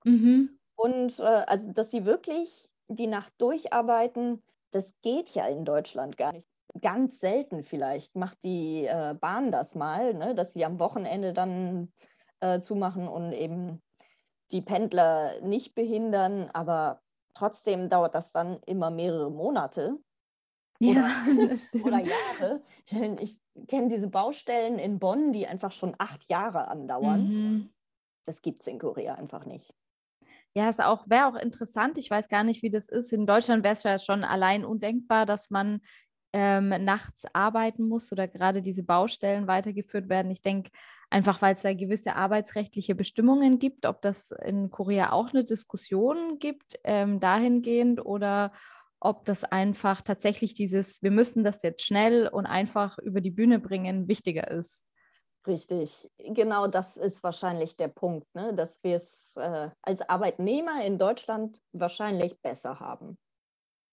[0.05, 0.59] Mhm.
[0.75, 6.33] Und äh, also, dass sie wirklich die Nacht durcharbeiten, das geht ja in Deutschland gar
[6.33, 6.49] nicht.
[6.81, 11.93] Ganz selten vielleicht macht die äh, Bahn das mal, ne, dass sie am Wochenende dann
[12.41, 13.83] äh, zumachen und eben
[14.53, 17.01] die Pendler nicht behindern, aber
[17.35, 19.99] trotzdem dauert das dann immer mehrere Monate.
[20.81, 22.63] Ja, oder, oder Jahre.
[23.21, 27.29] Ich kenne diese Baustellen in Bonn, die einfach schon acht Jahre andauern.
[27.29, 27.71] Mhm.
[28.25, 29.75] Das gibt es in Korea einfach nicht.
[30.59, 31.99] Ja, es auch, wäre auch interessant.
[31.99, 33.13] Ich weiß gar nicht, wie das ist.
[33.13, 35.81] In Deutschland wäre es ja schon allein undenkbar, dass man
[36.33, 40.33] ähm, nachts arbeiten muss oder gerade diese Baustellen weitergeführt werden.
[40.33, 40.73] Ich denke
[41.11, 46.41] einfach, weil es da gewisse arbeitsrechtliche Bestimmungen gibt, ob das in Korea auch eine Diskussion
[46.41, 48.53] gibt ähm, dahingehend oder
[48.99, 53.61] ob das einfach tatsächlich dieses, wir müssen das jetzt schnell und einfach über die Bühne
[53.61, 54.88] bringen, wichtiger ist.
[55.49, 58.53] Richtig, genau das ist wahrscheinlich der Punkt, ne?
[58.53, 63.19] dass wir es äh, als Arbeitnehmer in Deutschland wahrscheinlich besser haben.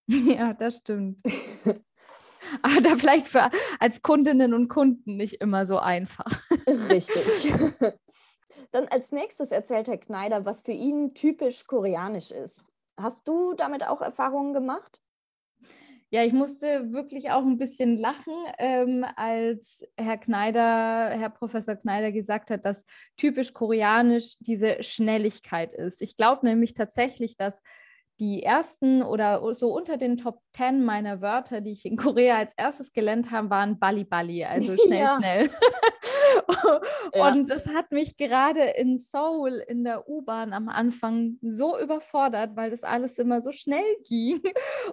[0.08, 1.20] Ja, das stimmt.
[2.62, 6.30] Aber da vielleicht für, als Kundinnen und Kunden nicht immer so einfach.
[6.68, 7.54] Richtig.
[8.72, 12.68] Dann als nächstes erzählt Herr Kneider, was für ihn typisch koreanisch ist.
[13.00, 15.02] Hast du damit auch Erfahrungen gemacht?
[16.16, 22.14] Ja, ich musste wirklich auch ein bisschen lachen, ähm, als Herr Kneider, Herr Professor Kneider
[22.14, 22.86] gesagt hat, dass
[23.18, 26.02] typisch koreanisch diese Schnelligkeit ist.
[26.02, 27.62] Ich glaube nämlich tatsächlich, dass
[28.22, 32.54] die ersten oder so unter den Top Ten meiner Wörter, die ich in Korea als
[32.56, 35.16] erstes gelernt habe, waren Bali Bali, also schnell, ja.
[35.18, 35.50] schnell.
[37.14, 42.72] und es hat mich gerade in Seoul in der U-Bahn am Anfang so überfordert, weil
[42.72, 44.42] das alles immer so schnell ging.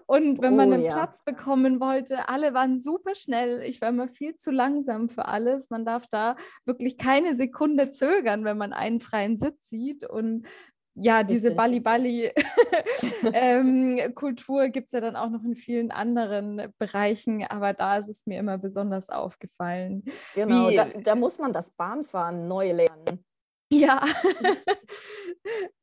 [0.07, 0.93] Und wenn man oh, einen ja.
[0.93, 3.63] Platz bekommen wollte, alle waren super schnell.
[3.63, 5.71] Ich war immer viel zu langsam für alles.
[5.71, 10.09] Man darf da wirklich keine Sekunde zögern, wenn man einen freien Sitz sieht.
[10.09, 10.47] Und
[10.95, 13.33] ja, diese Bali-Bali-Kultur
[14.65, 18.27] ähm, gibt es ja dann auch noch in vielen anderen Bereichen, aber da ist es
[18.27, 20.05] mir immer besonders aufgefallen.
[20.35, 23.25] Genau, da, da, muss man das Bahnfahren neu lernen.
[23.71, 24.05] Ja.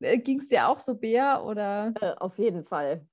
[0.00, 1.42] Ging es dir auch so, Bea?
[1.42, 1.92] Oder?
[2.00, 3.04] Äh, auf jeden Fall.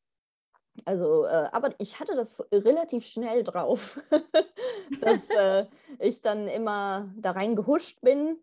[0.85, 3.99] Also, äh, aber ich hatte das relativ schnell drauf,
[5.01, 5.65] dass äh,
[5.97, 8.37] ich dann immer da reingehuscht bin.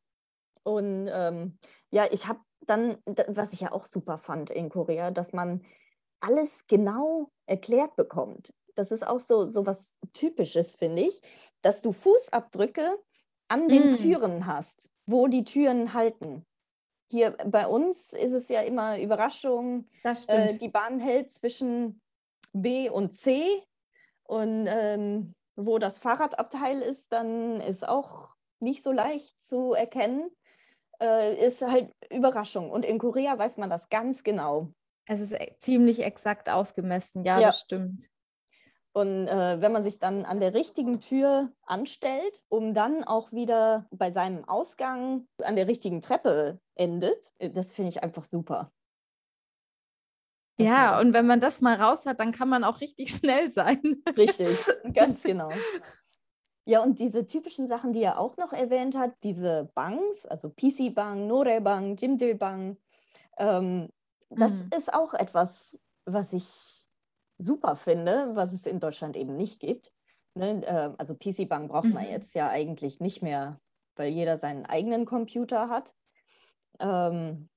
[0.64, 1.57] Und ähm,
[1.90, 2.98] ja, ich habe dann,
[3.29, 5.64] was ich ja auch super fand in Korea, dass man
[6.20, 8.53] alles genau erklärt bekommt.
[8.77, 11.20] das ist auch so, so was Typisches, finde ich,
[11.62, 12.98] dass du Fußabdrücke
[13.48, 13.92] an den Mm.
[13.92, 16.44] Türen hast, wo die Türen halten.
[17.11, 19.87] Hier bei uns ist es ja immer Überraschung,
[20.27, 22.00] äh, die Bahn hält zwischen
[22.53, 23.62] B und C
[24.24, 30.31] und ähm, wo das Fahrradabteil ist, dann ist auch nicht so leicht zu erkennen.
[31.00, 32.70] Äh, ist halt Überraschung.
[32.70, 34.72] Und in Korea weiß man das ganz genau.
[35.07, 37.24] es ist e- ziemlich exakt ausgemessen.
[37.24, 37.48] Ja, Ja.
[37.48, 38.09] das stimmt.
[38.96, 43.88] Und äh, wenn man sich dann an der richtigen Tür anstellt, um dann auch wieder
[43.90, 48.70] bei seinem Ausgang an der richtigen Treppe endet, äh, das finde ich einfach super.
[50.61, 54.02] Ja, und wenn man das mal raus hat, dann kann man auch richtig schnell sein.
[54.16, 55.50] Richtig, ganz genau.
[56.66, 61.27] Ja, und diese typischen Sachen, die er auch noch erwähnt hat, diese Bangs, also PC-Bang,
[61.27, 62.79] Nore-Bang, Jimdil-Bang,
[63.38, 63.90] ähm,
[64.31, 64.70] das Mhm.
[64.77, 66.88] ist auch etwas, was ich
[67.38, 69.92] super finde, was es in Deutschland eben nicht gibt.
[70.35, 70.64] Ne?
[70.66, 72.11] äh, also PC-Bang braucht man Mhm.
[72.11, 73.61] jetzt ja eigentlich nicht mehr,
[73.96, 75.94] weil jeder seinen eigenen Computer hat.
[76.81, 77.48] Ähm,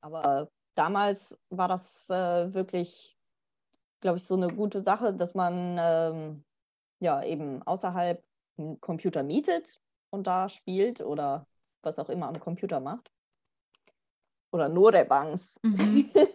[0.00, 3.18] aber damals war das äh, wirklich,
[4.00, 6.44] glaube ich, so eine gute Sache, dass man ähm,
[7.00, 8.22] ja eben außerhalb
[8.58, 11.46] einen Computer mietet und da spielt oder
[11.82, 13.10] was auch immer am Computer macht.
[14.52, 15.58] Oder Norebangs.
[15.62, 16.08] Mhm.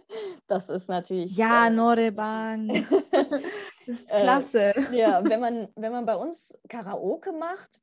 [0.48, 1.36] Das ist natürlich.
[1.36, 2.68] Ja, äh, Norebang.
[3.86, 4.74] Das ist Äh, klasse.
[4.92, 7.80] ja, wenn man, wenn man bei uns Karaoke macht,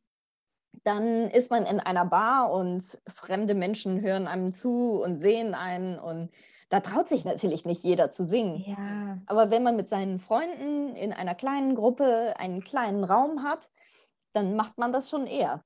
[0.83, 5.99] dann ist man in einer Bar und fremde Menschen hören einem zu und sehen einen
[5.99, 6.29] und
[6.73, 8.63] da traut sich natürlich nicht jeder zu singen.
[8.65, 9.19] Ja.
[9.27, 13.69] Aber wenn man mit seinen Freunden in einer kleinen Gruppe einen kleinen Raum hat,
[14.33, 15.63] dann macht man das schon eher.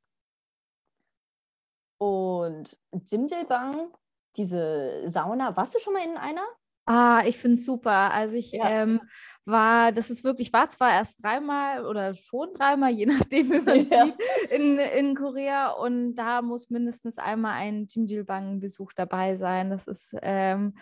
[1.97, 2.77] Und
[3.09, 3.93] Jimjilbang,
[4.35, 6.45] diese Sauna, warst du schon mal in einer?
[6.85, 8.11] Ah, ich finde es super.
[8.11, 8.69] Also ich Ja.
[8.69, 8.99] ähm,
[9.45, 13.89] war, das ist wirklich, war zwar erst dreimal oder schon dreimal, je nachdem, wie man
[13.89, 14.03] Ja.
[14.03, 14.15] sieht,
[14.51, 19.69] in, in Korea und da muss mindestens einmal ein Jimjilbang-Besuch dabei sein.
[19.69, 20.73] Das ist ähm,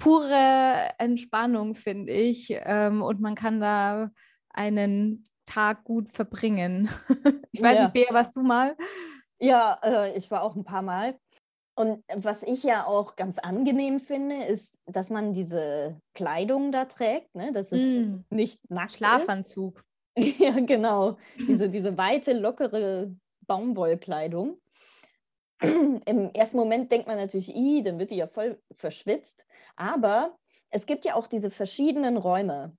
[0.00, 2.48] pure Entspannung, finde ich.
[2.50, 4.10] Ähm, und man kann da
[4.52, 6.88] einen Tag gut verbringen.
[7.52, 7.82] Ich weiß Ja.
[7.84, 8.76] nicht, Bea, warst du mal?
[9.40, 11.18] Ja, äh, ich war auch ein paar Mal.
[11.74, 17.34] Und was ich ja auch ganz angenehm finde, ist, dass man diese Kleidung da trägt,
[17.34, 17.50] ne?
[17.52, 18.20] dass es Mm.
[18.30, 19.82] nicht nackt Schlafanzug.
[20.14, 20.38] ist.
[20.40, 21.16] Ja, genau.
[21.48, 23.14] Diese, diese weite, lockere
[23.46, 24.58] Baumwollkleidung.
[26.06, 29.46] Im ersten Moment denkt man natürlich, i, dann wird die ja voll verschwitzt.
[29.76, 30.36] Aber
[30.70, 32.76] es gibt ja auch diese verschiedenen Räume,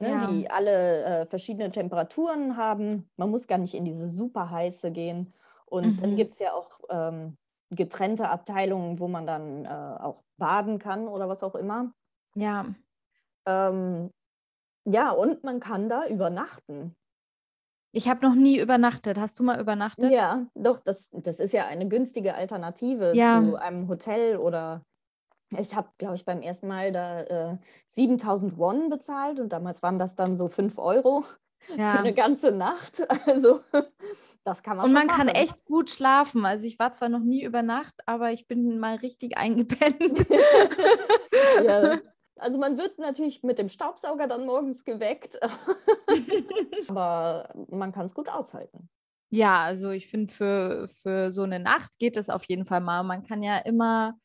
[0.00, 0.18] ne, Ja.
[0.18, 3.08] die alle äh, verschiedene Temperaturen haben.
[3.16, 5.34] Man muss gar nicht in diese super heiße gehen.
[5.66, 6.16] Und dann Mhm.
[6.16, 7.36] gibt es ja auch ähm,
[7.74, 11.92] getrennte Abteilungen, wo man dann äh, auch baden kann oder was auch immer.
[12.34, 12.74] Ja.
[13.46, 14.10] Ähm,
[14.86, 16.94] ja, und man kann da übernachten.
[17.92, 19.18] Ich habe noch nie übernachtet.
[19.18, 20.12] Hast du mal übernachtet?
[20.12, 23.42] Ja, doch, das, das ist ja eine günstige Alternative Ja.
[23.42, 24.82] zu einem Hotel oder
[25.58, 27.20] ich habe, glaube ich, beim ersten Mal da
[27.52, 27.56] äh,
[27.88, 31.24] 7000 Won bezahlt und damals waren das dann so 5 Euro
[31.60, 31.98] für Ja.
[31.98, 33.02] eine ganze Nacht.
[33.26, 33.60] Also
[34.44, 35.36] das kann man Und man kann machen.
[35.36, 36.44] echt gut schlafen.
[36.46, 40.26] Also ich war zwar noch nie über Nacht, aber ich bin mal richtig eingepennt.
[41.64, 41.98] ja,
[42.42, 45.38] also man wird natürlich mit dem Staubsauger dann morgens geweckt,
[46.88, 48.88] aber man kann es gut aushalten.
[49.30, 53.02] Ja, also ich finde, für, für so eine Nacht geht es auf jeden Fall mal.
[53.02, 54.18] Man kann ja immer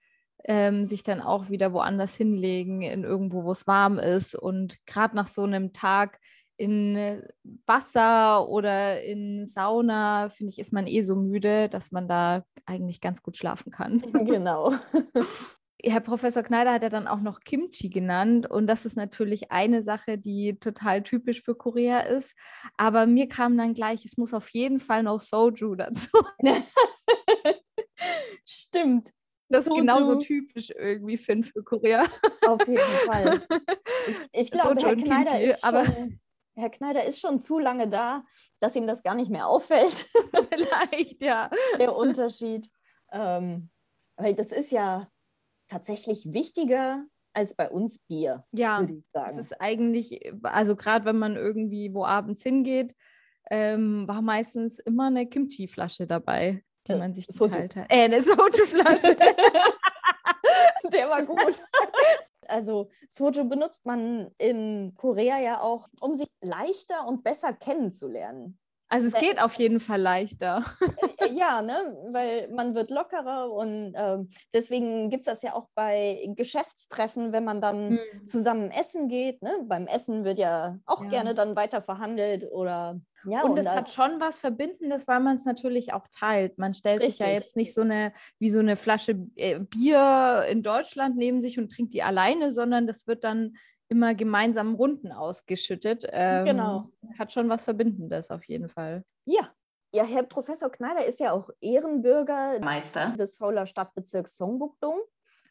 [0.44, 4.36] ähm, sich dann auch wieder woanders hinlegen, in irgendwo, wo es warm ist.
[4.36, 6.20] Und gerade nach so einem Tag
[6.58, 7.22] in
[7.66, 13.00] Wasser oder in Sauna, finde ich, ist man eh so müde, dass man da eigentlich
[13.00, 14.02] ganz gut schlafen kann.
[14.26, 14.74] Genau.
[15.84, 19.84] Herr Professor Kneider hat ja dann auch noch Kimchi genannt und das ist natürlich eine
[19.84, 22.34] Sache, die total typisch für Korea ist.
[22.78, 26.10] Aber mir kam dann gleich, es muss auf jeden Fall noch Soju dazu.
[28.46, 29.10] Stimmt,
[29.50, 29.82] Das ist Soju.
[29.82, 32.06] genauso typisch irgendwie finde für Korea.
[32.48, 33.42] auf jeden Fall.
[34.10, 36.20] Ich, ich glaube, Soju Herr Kneider, Kimchi, ist aber- schon,
[36.56, 38.24] Herr Kneider ist schon zu lange da,
[38.62, 40.10] dass ihm das gar nicht mehr auffällt,
[40.50, 41.50] Vielleicht, ja.
[41.78, 42.70] der Unterschied.
[43.12, 43.70] Ähm,
[44.16, 45.10] weil das ist ja
[45.68, 49.40] tatsächlich wichtiger als bei uns Bier, Ja, würde ich es sagen.
[49.40, 52.96] ist eigentlich, also gerade wenn man irgendwie wo abends hingeht,
[53.52, 57.50] ähm, war meistens immer eine Kimchi-Flasche dabei, die Äh, man sich Soju.
[57.52, 57.86] geteilt hat.
[57.92, 59.16] Äh, eine Soju-Flasche.
[60.92, 61.62] Der war gut.
[62.48, 68.58] Also Soju benutzt man in Korea ja auch, um sich leichter und besser kennenzulernen.
[68.90, 70.64] Also es Äh, geht auf jeden Fall leichter.
[70.80, 70.88] Äh,
[71.38, 71.98] Ja, ne?
[72.12, 77.44] weil man wird lockerer und ähm, deswegen gibt es das ja auch bei Geschäftstreffen, wenn
[77.44, 78.26] man dann Hm.
[78.26, 79.42] zusammen essen geht.
[79.42, 79.52] Ne?
[79.66, 81.10] Beim Essen wird ja auch Ja.
[81.10, 85.38] gerne dann weiter verhandelt oder ja, Und es da- hat schon was Verbindendes, weil man
[85.38, 86.58] es natürlich auch teilt.
[86.58, 87.44] Man stellt sich ja Richtig.
[87.44, 91.70] jetzt nicht so eine, wie so eine Flasche äh, Bier in Deutschland neben sich und
[91.72, 93.58] trinkt die alleine, sondern das wird dann
[93.90, 96.06] immer gemeinsam Runden ausgeschüttet.
[96.12, 96.90] Ähm, Genau.
[97.18, 99.04] Hat schon was Verbindendes auf jeden Fall.
[99.26, 99.52] Ja.
[99.94, 103.16] Ja, Herr Professor Kneider ist ja auch Ehrenbürger Meister.
[103.18, 105.00] des Seouler Stadtbezirks Songbukdong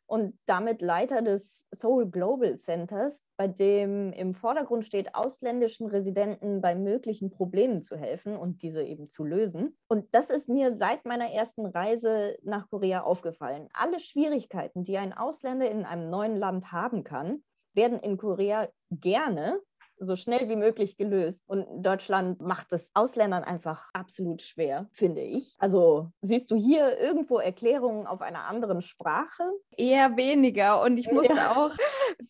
[0.05, 6.75] und damit Leiter des Seoul Global Centers, bei dem im Vordergrund steht, ausländischen Residenten bei
[6.77, 9.77] möglichen Problemen zu helfen und diese eben zu lösen.
[9.89, 13.69] Und das ist mir seit meiner ersten Reise nach Korea aufgefallen.
[13.73, 17.43] Alle Schwierigkeiten, die ein Ausländer in einem neuen Land haben kann,
[17.77, 19.61] werden in Korea gerne
[19.99, 21.43] so schnell wie möglich gelöst.
[21.47, 25.57] Und Deutschland macht es Ausländern einfach absolut schwer, finde ich.
[25.59, 29.43] Also siehst du hier irgendwo Erklärungen auf einer anderen Sprache?
[29.77, 30.83] Eher weniger.
[30.83, 31.57] Und ich muss Ja.
[31.57, 31.71] auch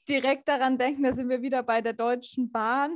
[0.09, 2.95] direkt daran denken, da sind wir wieder bei der Deutschen Bahn.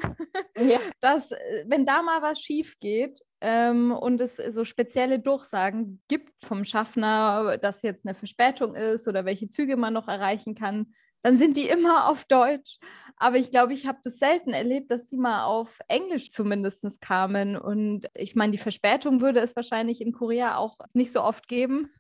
[0.57, 0.79] Ja.
[1.01, 1.31] dass,
[1.67, 7.59] wenn da mal was schief geht ähm, und es so spezielle Durchsagen gibt vom Schaffner,
[7.59, 10.93] dass jetzt eine Verspätung ist oder welche Züge man noch erreichen kann,
[11.23, 12.79] dann sind die immer auf Deutsch.
[13.17, 17.57] Aber ich glaube, ich habe das selten erlebt, dass sie mal auf Englisch zumindest kamen.
[17.57, 21.91] Und ich meine, die Verspätung würde es wahrscheinlich in Korea auch nicht so oft geben.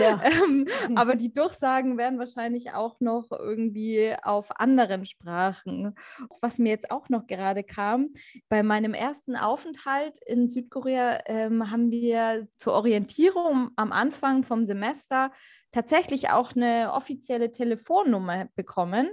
[0.00, 0.20] Ja.
[0.30, 5.94] Ähm, aber die Durchsagen werden wahrscheinlich auch noch irgendwie auf anderen Sprachen.
[6.40, 8.10] Was mir jetzt auch noch gerade kam,
[8.48, 15.32] bei meinem ersten Aufenthalt in Südkorea ähm, haben wir zur Orientierung am Anfang vom Semester
[15.72, 19.08] tatsächlich auch eine offizielle Telefonnummer bekommen,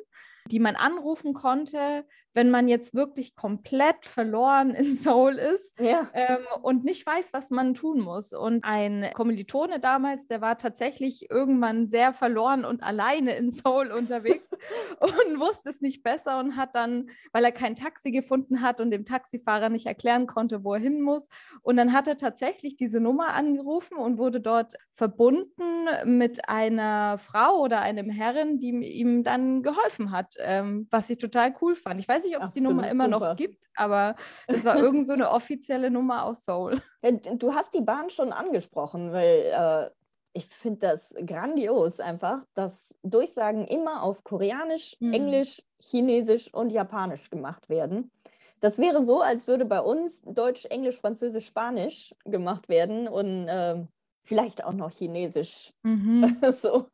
[0.50, 2.06] die man anrufen konnte,
[2.38, 6.08] wenn man jetzt wirklich komplett verloren in Seoul ist Ja.
[6.14, 8.32] ähm, und nicht weiß, was man tun muss.
[8.32, 14.46] Und ein Kommilitone damals, der war tatsächlich irgendwann sehr verloren und alleine in Seoul unterwegs
[15.00, 18.92] und wusste es nicht besser und hat dann, weil er kein Taxi gefunden hat und
[18.92, 21.28] dem Taxifahrer nicht erklären konnte, wo er hin muss.
[21.64, 27.62] Und dann hat er tatsächlich diese Nummer angerufen und wurde dort verbunden mit einer Frau
[27.62, 32.00] oder einem Herren, die ihm dann geholfen hat, ähm, was ich total cool fand.
[32.00, 33.20] Ich weiß nicht, ob es die Nummer immer super.
[33.30, 34.16] noch gibt, aber
[34.48, 36.82] es war irgend so eine offizielle Nummer aus Seoul.
[37.04, 39.90] Ja, Du hast die Bahn schon angesprochen, weil äh,
[40.34, 45.14] ich finde das grandios einfach, dass Durchsagen immer auf Koreanisch, Mhm.
[45.14, 48.12] Englisch, Chinesisch und Japanisch gemacht werden.
[48.60, 53.88] Das wäre so, als würde bei uns Deutsch, Englisch, Französisch, Spanisch gemacht werden und ähm,
[54.28, 55.72] vielleicht auch noch Chinesisch.
[55.84, 56.38] Mhm.
[56.62, 56.90] so.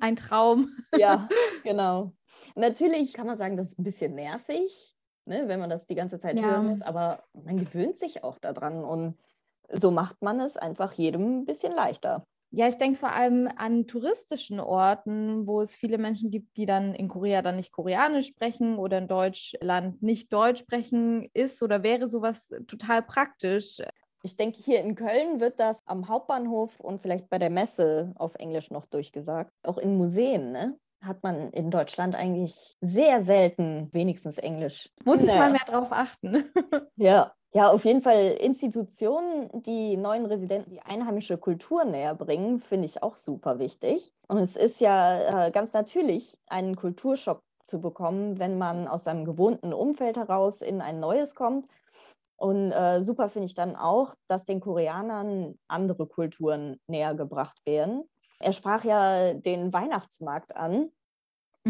[0.00, 0.76] Ein Traum.
[0.94, 1.28] Ja,
[1.62, 2.12] genau.
[2.56, 4.94] Natürlich kann man sagen, das ist ein bisschen nervig,
[5.26, 6.46] ne, wenn man das die ganze Zeit Ja.
[6.46, 9.16] hören muss, aber man gewöhnt sich auch daran und
[9.72, 12.24] so macht man es einfach jedem ein bisschen leichter.
[12.52, 16.94] Ja, ich denke vor allem an touristischen Orten, wo es viele Menschen gibt, die dann
[16.94, 22.10] in Korea dann nicht Koreanisch sprechen oder in Deutschland nicht Deutsch sprechen, ist oder wäre
[22.10, 23.78] sowas total praktisch.
[24.22, 28.34] Ich denke, hier in Köln wird das am Hauptbahnhof und vielleicht bei der Messe auf
[28.34, 29.50] Englisch noch durchgesagt.
[29.66, 30.78] Auch in Museen, ne?
[31.02, 34.90] Hat man in Deutschland eigentlich sehr selten wenigstens Englisch.
[35.04, 35.38] Muss ich Naja.
[35.38, 36.44] mal mehr drauf achten.
[36.96, 42.84] Ja, ja, auf jeden Fall Institutionen, die neuen Residenten die einheimische Kultur näher bringen, finde
[42.86, 44.12] ich auch super wichtig.
[44.28, 49.24] Und es ist ja äh, ganz natürlich, einen Kulturschock zu bekommen, wenn man aus seinem
[49.24, 51.66] gewohnten Umfeld heraus in ein neues kommt.
[52.40, 58.04] Und äh, super finde ich dann auch, dass den Koreanern andere Kulturen näher gebracht werden.
[58.40, 60.90] Er sprach ja den Weihnachtsmarkt an.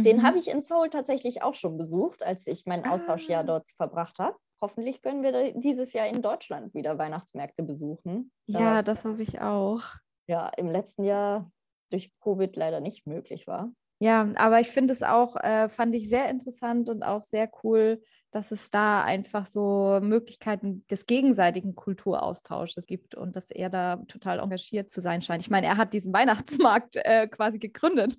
[0.05, 0.25] Den Mhm.
[0.25, 3.45] habe ich in Seoul tatsächlich auch schon besucht, als ich mein Austauschjahr Ah.
[3.45, 4.37] dort verbracht habe.
[4.63, 8.33] Hoffentlich können wir dieses Jahr in Deutschland wieder Weihnachtsmärkte besuchen.
[8.53, 9.83] Da Ja, das hoffe ich auch.
[10.27, 11.51] ja im letzten Jahr
[11.91, 13.73] durch Covid leider nicht möglich war.
[14.03, 18.03] Ja, aber ich finde es auch, äh, fand ich sehr interessant und auch sehr cool,
[18.31, 24.39] dass es da einfach so Möglichkeiten des gegenseitigen Kulturaustausches gibt und dass er da total
[24.39, 25.43] engagiert zu sein scheint.
[25.43, 28.19] Ich meine, er hat diesen Weihnachtsmarkt äh, quasi gegründet.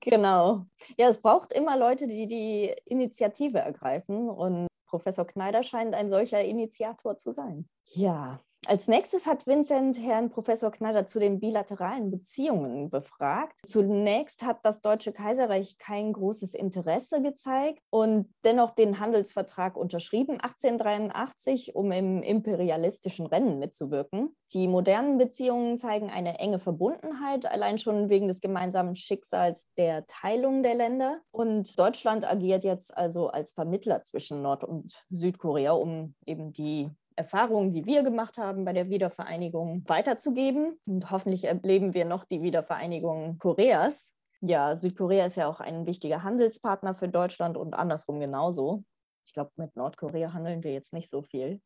[0.00, 0.66] Genau.
[0.98, 6.42] Ja, es braucht immer Leute, die die Initiative ergreifen und Professor Kneider scheint ein solcher
[6.42, 7.68] Initiator zu sein.
[7.94, 13.60] Ja, als nächstes hat Vincent Herrn Professor Kneider zu den bilateralen Beziehungen befragt.
[13.64, 21.74] Zunächst hat das Deutsche Kaiserreich kein großes Interesse gezeigt und dennoch den Handelsvertrag unterschrieben, 1883,
[21.74, 24.34] um im imperialistischen Rennen mitzuwirken.
[24.52, 30.62] Die modernen Beziehungen zeigen eine enge Verbundenheit, allein schon wegen des gemeinsamen Schicksals der Teilung
[30.62, 31.20] der Länder.
[31.32, 37.70] Und Deutschland agiert jetzt also als Vermittler zwischen Nord- und Südkorea, um eben die Erfahrungen,
[37.70, 40.78] die wir gemacht haben bei der Wiedervereinigung, weiterzugeben.
[40.86, 44.12] Und hoffentlich erleben wir noch die Wiedervereinigung Koreas.
[44.40, 48.84] Ja, Südkorea ist ja auch ein wichtiger Handelspartner für Deutschland und andersrum genauso.
[49.24, 51.60] Ich glaube, mit Nordkorea handeln wir jetzt nicht so viel.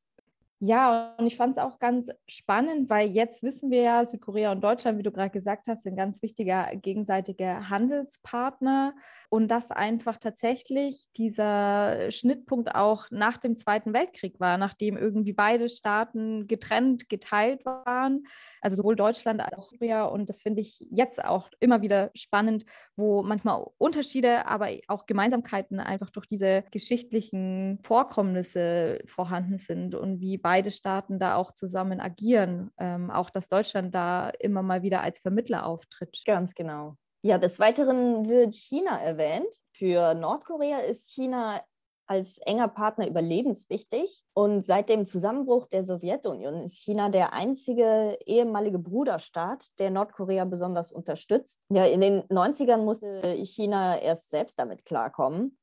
[0.60, 4.60] Ja, und ich fand es auch ganz spannend, weil jetzt wissen wir ja, Südkorea und
[4.60, 8.96] Deutschland, wie du gerade gesagt hast, sind ganz wichtiger gegenseitige Handelspartner
[9.30, 15.68] und dass einfach tatsächlich dieser Schnittpunkt auch nach dem Zweiten Weltkrieg war, nachdem irgendwie beide
[15.68, 18.24] Staaten getrennt, geteilt waren,
[18.60, 22.64] also sowohl Deutschland als auch Korea und das finde ich jetzt auch immer wieder spannend,
[22.96, 30.36] wo manchmal Unterschiede, aber auch Gemeinsamkeiten einfach durch diese geschichtlichen Vorkommnisse vorhanden sind und wie
[30.48, 32.70] beide Staaten da auch zusammen agieren.
[32.78, 36.22] Ähm, auch dass Deutschland da immer mal wieder als Vermittler auftritt.
[36.24, 36.94] Ganz genau.
[37.20, 39.54] Ja, des Weiteren wird China erwähnt.
[39.74, 41.60] Für Nordkorea ist China
[42.06, 44.24] als enger Partner überlebenswichtig.
[44.32, 50.90] Und seit dem Zusammenbruch der Sowjetunion ist China der einzige ehemalige Bruderstaat, der Nordkorea besonders
[50.90, 51.66] unterstützt.
[51.68, 55.58] Ja, in den 90ern musste China erst selbst damit klarkommen.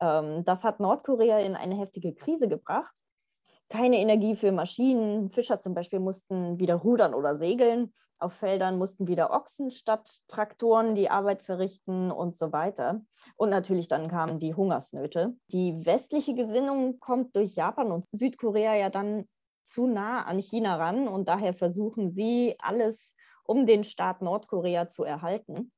[0.00, 3.02] Ähm, das hat Nordkorea in eine heftige Krise gebracht
[3.70, 5.30] keine Energie für Maschinen.
[5.30, 7.94] Fischer zum Beispiel mussten wieder rudern oder segeln.
[8.18, 13.00] Auf Feldern mussten wieder Ochsen statt Traktoren die Arbeit verrichten und so weiter.
[13.36, 15.34] Und natürlich dann kamen die Hungersnöte.
[15.52, 19.26] Die westliche Gesinnung kommt durch Japan und Südkorea ja dann
[19.62, 23.14] zu nah an China ran und daher versuchen sie alles,
[23.44, 25.72] um den Staat Nordkorea zu erhalten.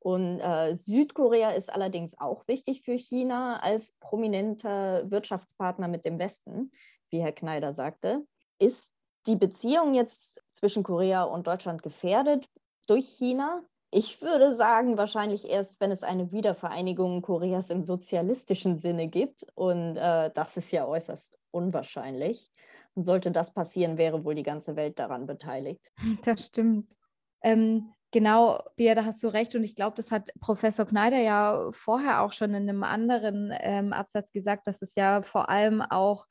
[0.00, 6.72] Und äh, Südkorea ist allerdings auch wichtig für China als prominenter Wirtschaftspartner mit dem Westen
[7.10, 8.26] wie Herr Kneider sagte.
[8.58, 8.92] Ist
[9.26, 12.48] die Beziehung jetzt zwischen Korea und Deutschland gefährdet
[12.86, 13.62] durch China?
[13.92, 19.44] Ich würde sagen, wahrscheinlich erst, wenn es eine Wiedervereinigung Koreas im sozialistischen Sinne gibt.
[19.54, 22.50] Und äh, das ist ja äußerst unwahrscheinlich.
[22.94, 25.90] Und sollte das passieren, wäre wohl die ganze Welt daran beteiligt.
[26.24, 26.96] Das stimmt.
[27.42, 29.56] Ähm, genau, Bea, da hast du recht.
[29.56, 33.92] Und ich glaube, das hat Professor Kneider ja vorher auch schon in einem anderen ähm,
[33.92, 36.26] Absatz gesagt, dass es ja vor allem auch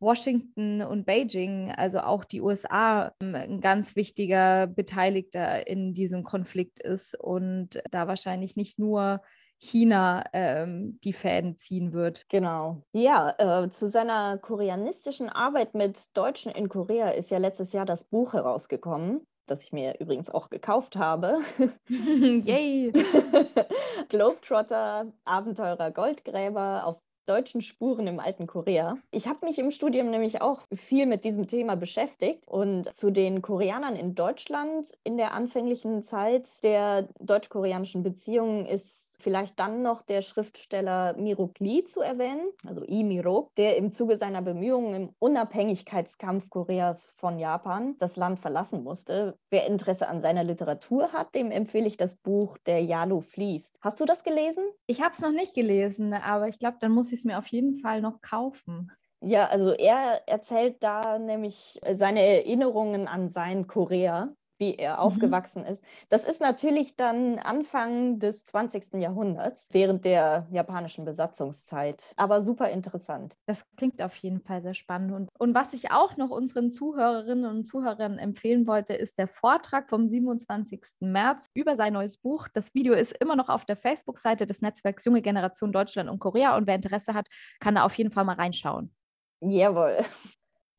[0.00, 6.80] Washington und Beijing, also auch die USA, ähm, ein ganz wichtiger Beteiligter in diesem Konflikt
[6.80, 9.20] ist und da wahrscheinlich nicht nur
[9.58, 12.24] China ähm, die Fäden ziehen wird.
[12.30, 12.82] Genau.
[12.92, 18.04] Ja, äh, zu seiner koreanistischen Arbeit mit Deutschen in Korea ist ja letztes Jahr das
[18.04, 21.36] Buch herausgekommen das ich mir übrigens auch gekauft habe.
[21.88, 22.92] Yay!
[24.08, 26.98] Globetrotter, Abenteurer, Goldgräber auf
[27.30, 28.96] deutschen Spuren im alten Korea.
[29.12, 33.40] Ich habe mich im Studium nämlich auch viel mit diesem Thema beschäftigt und zu den
[33.40, 40.22] Koreanern in Deutschland in der anfänglichen Zeit der deutsch-koreanischen Beziehungen ist vielleicht dann noch der
[40.22, 46.48] Schriftsteller Mirok Lee zu erwähnen, also I Mirok, der im Zuge seiner Bemühungen im Unabhängigkeitskampf
[46.50, 49.36] Koreas von Japan das Land verlassen musste.
[49.50, 53.78] Wer Interesse an seiner Literatur hat, dem empfehle ich das Buch Der Yalu fließt.
[53.82, 54.64] Hast du das gelesen?
[54.86, 57.46] Ich habe es noch nicht gelesen, aber ich glaube, dann muss ich es mir auf
[57.46, 58.90] jeden Fall noch kaufen.
[59.22, 64.98] Ja, also er erzählt da nämlich seine Erinnerungen an sein Korea wie er mhm.
[65.00, 65.84] aufgewachsen ist.
[66.10, 69.00] Das ist natürlich dann Anfang des 20.
[69.00, 72.12] Jahrhunderts, während der japanischen Besatzungszeit.
[72.16, 73.36] Aber super interessant.
[73.46, 75.12] Das klingt auf jeden Fall sehr spannend.
[75.12, 79.88] Und, und was ich auch noch unseren Zuhörerinnen und Zuhörern empfehlen wollte, ist der Vortrag
[79.88, 80.80] vom 27.
[81.00, 82.46] März über sein neues Buch.
[82.52, 86.56] Das Video ist immer noch auf der Facebook-Seite des Netzwerks Junge Generation Deutschland und Korea.
[86.56, 87.28] Und wer Interesse hat,
[87.60, 88.94] kann da auf jeden Fall mal reinschauen.
[89.40, 90.04] Jawohl.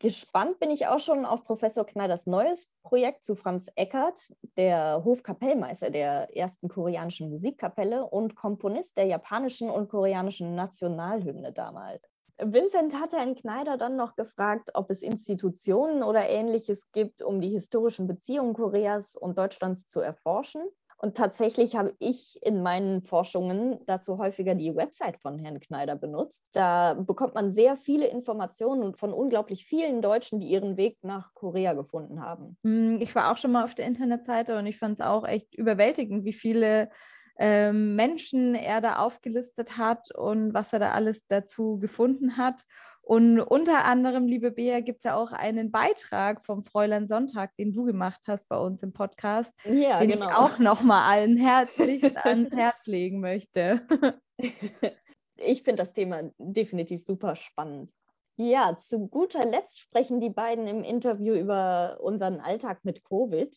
[0.01, 5.91] Gespannt bin ich auch schon auf Professor Kneiders neues Projekt zu Franz Eckert, der Hofkapellmeister
[5.91, 12.01] der ersten koreanischen Musikkapelle und Komponist der japanischen und koreanischen Nationalhymne damals.
[12.39, 17.49] Vincent hatte Herrn Kneider dann noch gefragt, ob es Institutionen oder ähnliches gibt, um die
[17.49, 20.63] historischen Beziehungen Koreas und Deutschlands zu erforschen.
[21.01, 26.45] Und tatsächlich habe ich in meinen Forschungen dazu häufiger die Website von Herrn Kneider benutzt.
[26.53, 31.73] Da bekommt man sehr viele Informationen von unglaublich vielen Deutschen, die ihren Weg nach Korea
[31.73, 32.55] gefunden haben.
[32.63, 35.55] Hm, ich war auch schon mal auf der Internetseite und ich fand es auch echt
[35.55, 36.91] überwältigend, wie viele
[37.39, 42.63] ähm, Menschen er da aufgelistet hat und was er da alles dazu gefunden hat.
[43.11, 47.73] Und unter anderem, liebe Bea, gibt es ja auch einen Beitrag vom Fräulein Sonntag, den
[47.73, 50.29] du gemacht hast bei uns im Podcast, ja, den genau.
[50.29, 53.85] ich auch nochmal allen herzlich ans Herz legen möchte.
[55.35, 57.91] ich finde das Thema definitiv super spannend.
[58.37, 63.53] Ja, zu guter Letzt sprechen die beiden im Interview über unseren Alltag mit Covid.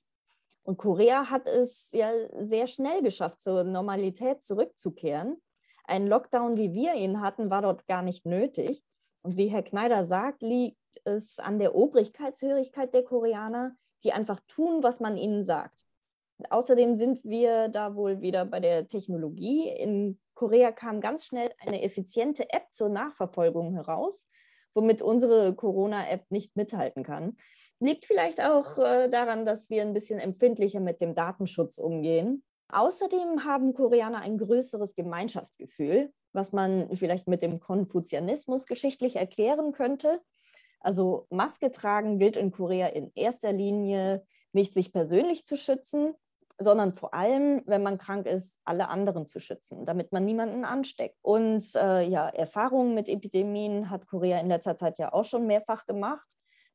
[0.65, 5.41] Und Korea hat es ja sehr schnell geschafft, zur Normalität zurückzukehren.
[5.85, 8.83] Ein Lockdown, wie wir ihn hatten, war dort gar nicht nötig.
[9.25, 14.83] Und wie Herr Kneider sagt, liegt es an der Obrigkeitshörigkeit der Koreaner, die einfach tun,
[14.83, 15.85] was man ihnen sagt.
[16.51, 19.69] Außerdem sind wir da wohl wieder bei der Technologie.
[19.69, 24.27] In Korea kam ganz schnell eine effiziente App zur Nachverfolgung heraus,
[24.75, 27.37] womit unsere Corona-App nicht mithalten kann.
[27.81, 32.45] Liegt vielleicht auch äh, daran, dass wir ein bisschen empfindlicher mit dem Datenschutz umgehen.
[32.69, 40.21] Außerdem haben Koreaner ein größeres Gemeinschaftsgefühl, was man vielleicht mit dem Konfuzianismus geschichtlich erklären könnte.
[40.81, 46.15] Also Maske tragen gilt in Korea in erster Linie nicht sich persönlich zu schützen,
[46.59, 51.19] sondern vor allem, wenn man krank ist, alle anderen zu schützen, damit man niemanden ansteckt.
[51.23, 55.87] Und äh, ja, Erfahrungen mit Epidemien hat Korea in letzter Zeit ja auch schon mehrfach
[55.87, 56.27] gemacht.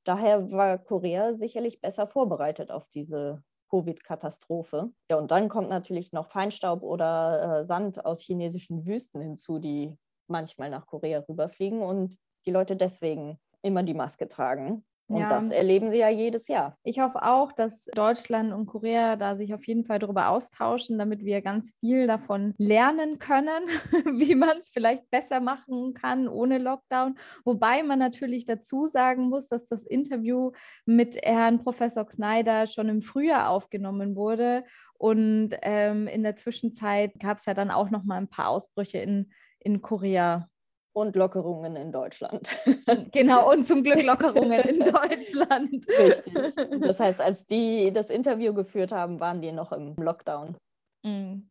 [0.04, 4.92] Daher war Korea sicherlich besser vorbereitet auf diese Covid-Katastrophe.
[5.10, 9.98] Ja, und dann kommt natürlich noch Feinstaub oder äh, Sand aus chinesischen Wüsten hinzu, die
[10.28, 14.86] manchmal nach Korea rüberfliegen und die Leute deswegen immer die Maske tragen.
[15.10, 15.30] Und ja.
[15.30, 16.78] das erleben sie ja jedes Jahr.
[16.84, 21.26] Ich hoffe auch, dass Deutschland und Korea da sich auf jeden Fall darüber austauschen, damit
[21.26, 23.64] wir ganz viel davon lernen können,
[24.20, 27.18] wie man es vielleicht besser machen kann ohne Lockdown.
[27.44, 30.52] Wobei man natürlich dazu sagen muss, dass das Interview
[30.86, 34.64] mit Herrn Professor Kneider schon im Frühjahr aufgenommen wurde.
[34.94, 39.00] Und ähm, in der Zwischenzeit gab es ja dann auch noch mal ein paar Ausbrüche
[39.00, 40.48] in, in Korea
[40.94, 42.50] und Lockerungen in Deutschland.
[43.12, 45.88] Genau, und zum Glück Lockerungen in Deutschland.
[46.00, 46.34] Richtig.
[46.82, 50.58] Das heißt, als die das Interview geführt haben, waren die noch im Lockdown.
[51.04, 51.50] Mhm.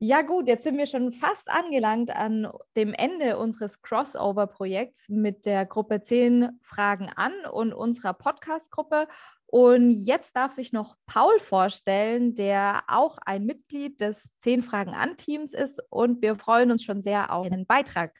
[0.00, 5.66] Ja gut, jetzt sind wir schon fast angelangt an dem Ende unseres Crossover-Projekts mit der
[5.66, 9.08] Gruppe 10 Fragen an und unserer Podcast-Gruppe.
[9.46, 15.16] Und jetzt darf sich noch Paul vorstellen, der auch ein Mitglied des 10 Fragen an
[15.16, 15.82] Teams ist.
[15.90, 18.12] Und wir freuen uns schon sehr auf einen Beitrag.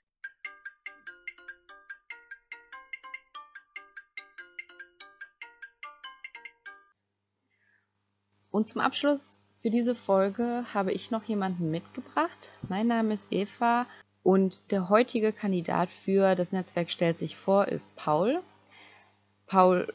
[8.59, 12.50] Und zum Abschluss für diese Folge habe ich noch jemanden mitgebracht.
[12.68, 13.86] Mein Name ist Eva
[14.24, 18.40] und der heutige Kandidat für das Netzwerk stellt sich vor ist Paul.
[19.46, 19.94] Paul,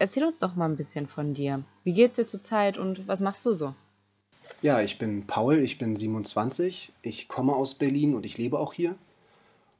[0.00, 1.62] erzähl uns doch mal ein bisschen von dir.
[1.84, 3.72] Wie geht's dir zurzeit und was machst du so?
[4.62, 8.72] Ja, ich bin Paul, ich bin 27, ich komme aus Berlin und ich lebe auch
[8.72, 8.96] hier.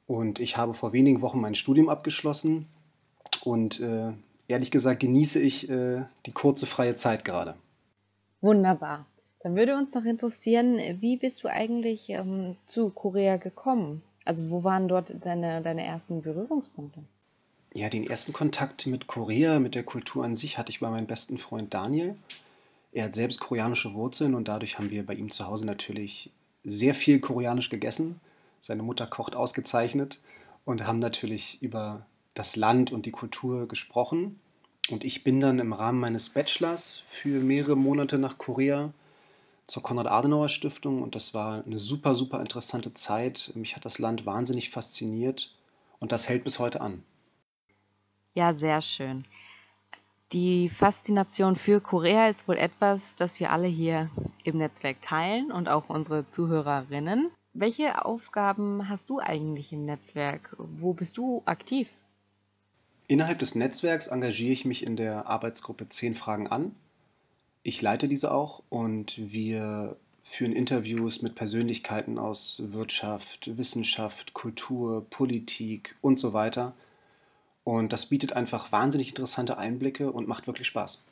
[0.07, 2.67] Und ich habe vor wenigen Wochen mein Studium abgeschlossen
[3.43, 4.13] und äh,
[4.47, 7.55] ehrlich gesagt genieße ich äh, die kurze freie Zeit gerade.
[8.41, 9.05] Wunderbar.
[9.41, 14.03] Dann würde uns noch interessieren, wie bist du eigentlich ähm, zu Korea gekommen?
[14.25, 17.01] Also wo waren dort deine, deine ersten Berührungspunkte?
[17.73, 21.07] Ja, den ersten Kontakt mit Korea, mit der Kultur an sich, hatte ich bei meinem
[21.07, 22.15] besten Freund Daniel.
[22.91, 26.29] Er hat selbst koreanische Wurzeln und dadurch haben wir bei ihm zu Hause natürlich
[26.63, 28.19] sehr viel koreanisch gegessen.
[28.59, 30.21] Seine Mutter kocht ausgezeichnet
[30.65, 34.39] und haben natürlich über das Land und die Kultur gesprochen.
[34.89, 38.93] Und ich bin dann im Rahmen meines Bachelors für mehrere Monate nach Korea
[39.67, 43.51] zur Konrad-Adenauer-Stiftung und das war eine super, super interessante Zeit.
[43.55, 45.53] Mich hat das Land wahnsinnig fasziniert
[45.99, 47.03] und das hält bis heute an.
[48.33, 49.25] Ja, sehr schön.
[50.33, 54.09] Die Faszination für Korea ist wohl etwas, das wir alle hier
[54.43, 57.31] im Netzwerk teilen und auch unsere Zuhörerinnen.
[57.53, 60.55] Welche Aufgaben hast du eigentlich im Netzwerk?
[60.57, 61.89] Wo bist du aktiv?
[63.11, 66.73] Innerhalb des Netzwerks engagiere ich mich in der Arbeitsgruppe 10 Fragen an.
[67.61, 75.97] Ich leite diese auch und wir führen Interviews mit Persönlichkeiten aus Wirtschaft, Wissenschaft, Kultur, Politik
[75.99, 76.71] und so weiter.
[77.65, 81.03] Und das bietet einfach wahnsinnig interessante Einblicke und macht wirklich Spaß.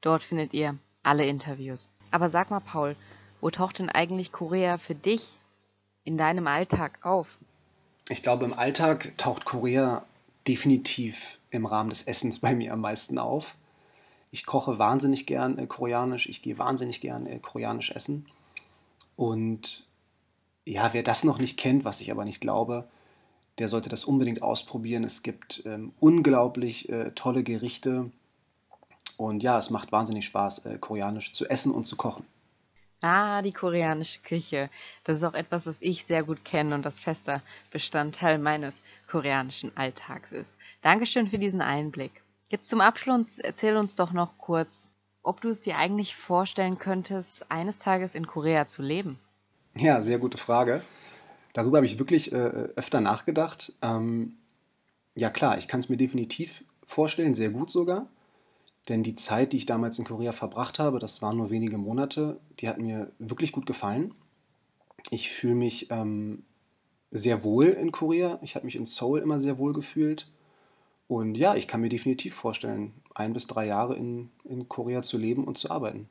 [0.00, 1.90] Dort findet ihr alle Interviews.
[2.10, 2.96] Aber sag mal, Paul,
[3.40, 5.32] wo taucht denn eigentlich Korea für dich
[6.04, 7.36] in deinem Alltag auf?
[8.08, 10.04] Ich glaube, im Alltag taucht Korea
[10.46, 13.56] definitiv im Rahmen des Essens bei mir am meisten auf.
[14.30, 18.26] Ich koche wahnsinnig gern äh, koreanisch, ich gehe wahnsinnig gern äh, koreanisch essen.
[19.16, 19.86] Und
[20.66, 22.88] ja, wer das noch nicht kennt, was ich aber nicht glaube,
[23.58, 25.04] der sollte das unbedingt ausprobieren.
[25.04, 28.10] Es gibt ähm, unglaublich äh, tolle Gerichte
[29.16, 32.24] und ja, es macht wahnsinnig Spaß, äh, koreanisch zu essen und zu kochen.
[33.00, 34.70] Ah, die koreanische Küche.
[35.04, 38.74] Das ist auch etwas, was ich sehr gut kenne und das fester Bestandteil meines
[39.08, 40.56] koreanischen Alltags ist.
[40.82, 42.12] Dankeschön für diesen Einblick.
[42.50, 44.90] Jetzt zum Abschluss erzähl uns doch noch kurz,
[45.22, 49.18] ob du es dir eigentlich vorstellen könntest, eines Tages in Korea zu leben.
[49.76, 50.82] Ja, sehr gute Frage.
[51.52, 52.36] Darüber habe ich wirklich äh,
[52.76, 53.72] öfter nachgedacht.
[53.82, 54.36] Ähm,
[55.14, 58.06] Ja klar, ich kann es mir definitiv vorstellen, sehr gut sogar.
[58.88, 62.38] Denn die Zeit, die ich damals in Korea verbracht habe, das waren nur wenige Monate,
[62.60, 64.14] die hat mir wirklich gut gefallen.
[65.10, 66.44] Ich fühle mich ähm,
[67.10, 68.38] sehr wohl in Korea.
[68.42, 70.30] Ich habe mich in Seoul immer sehr wohl gefühlt.
[71.08, 75.18] Und ja, ich kann mir definitiv vorstellen, ein bis drei Jahre in, in Korea zu
[75.18, 76.08] leben und zu arbeiten.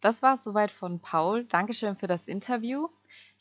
[0.00, 1.44] Das war es soweit von Paul.
[1.44, 2.88] Dankeschön für das Interview.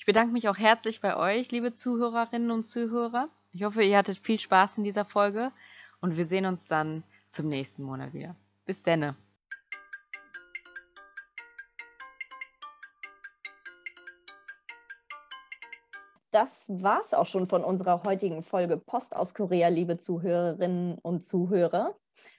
[0.01, 3.29] Ich bedanke mich auch herzlich bei euch, liebe Zuhörerinnen und Zuhörer.
[3.53, 5.51] Ich hoffe, ihr hattet viel Spaß in dieser Folge
[5.99, 8.35] und wir sehen uns dann zum nächsten Monat wieder.
[8.65, 9.15] Bis denne.
[16.31, 21.95] Das war's auch schon von unserer heutigen Folge Post aus Korea, liebe Zuhörerinnen und Zuhörer.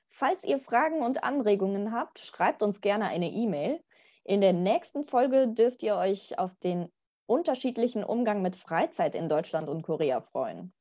[0.08, 3.80] Falls ihr Fragen und Anregungen habt, schreibt uns gerne eine E-Mail.
[4.24, 6.90] In der nächsten Folge dürft ihr euch auf den
[7.33, 10.72] unterschiedlichen Umgang mit Freizeit in Deutschland und Korea freuen.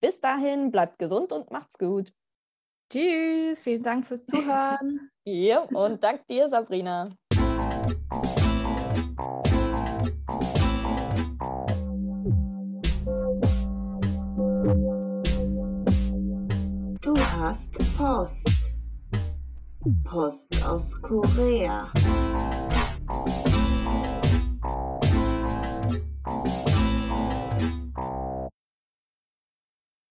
[0.00, 2.12] Bis dahin, bleibt gesund und macht's gut.
[2.90, 5.10] Tschüss, vielen Dank fürs Zuhören.
[5.24, 7.10] ja, und dank dir, Sabrina.
[17.00, 18.74] Du hast Post.
[20.04, 21.90] Post aus Korea.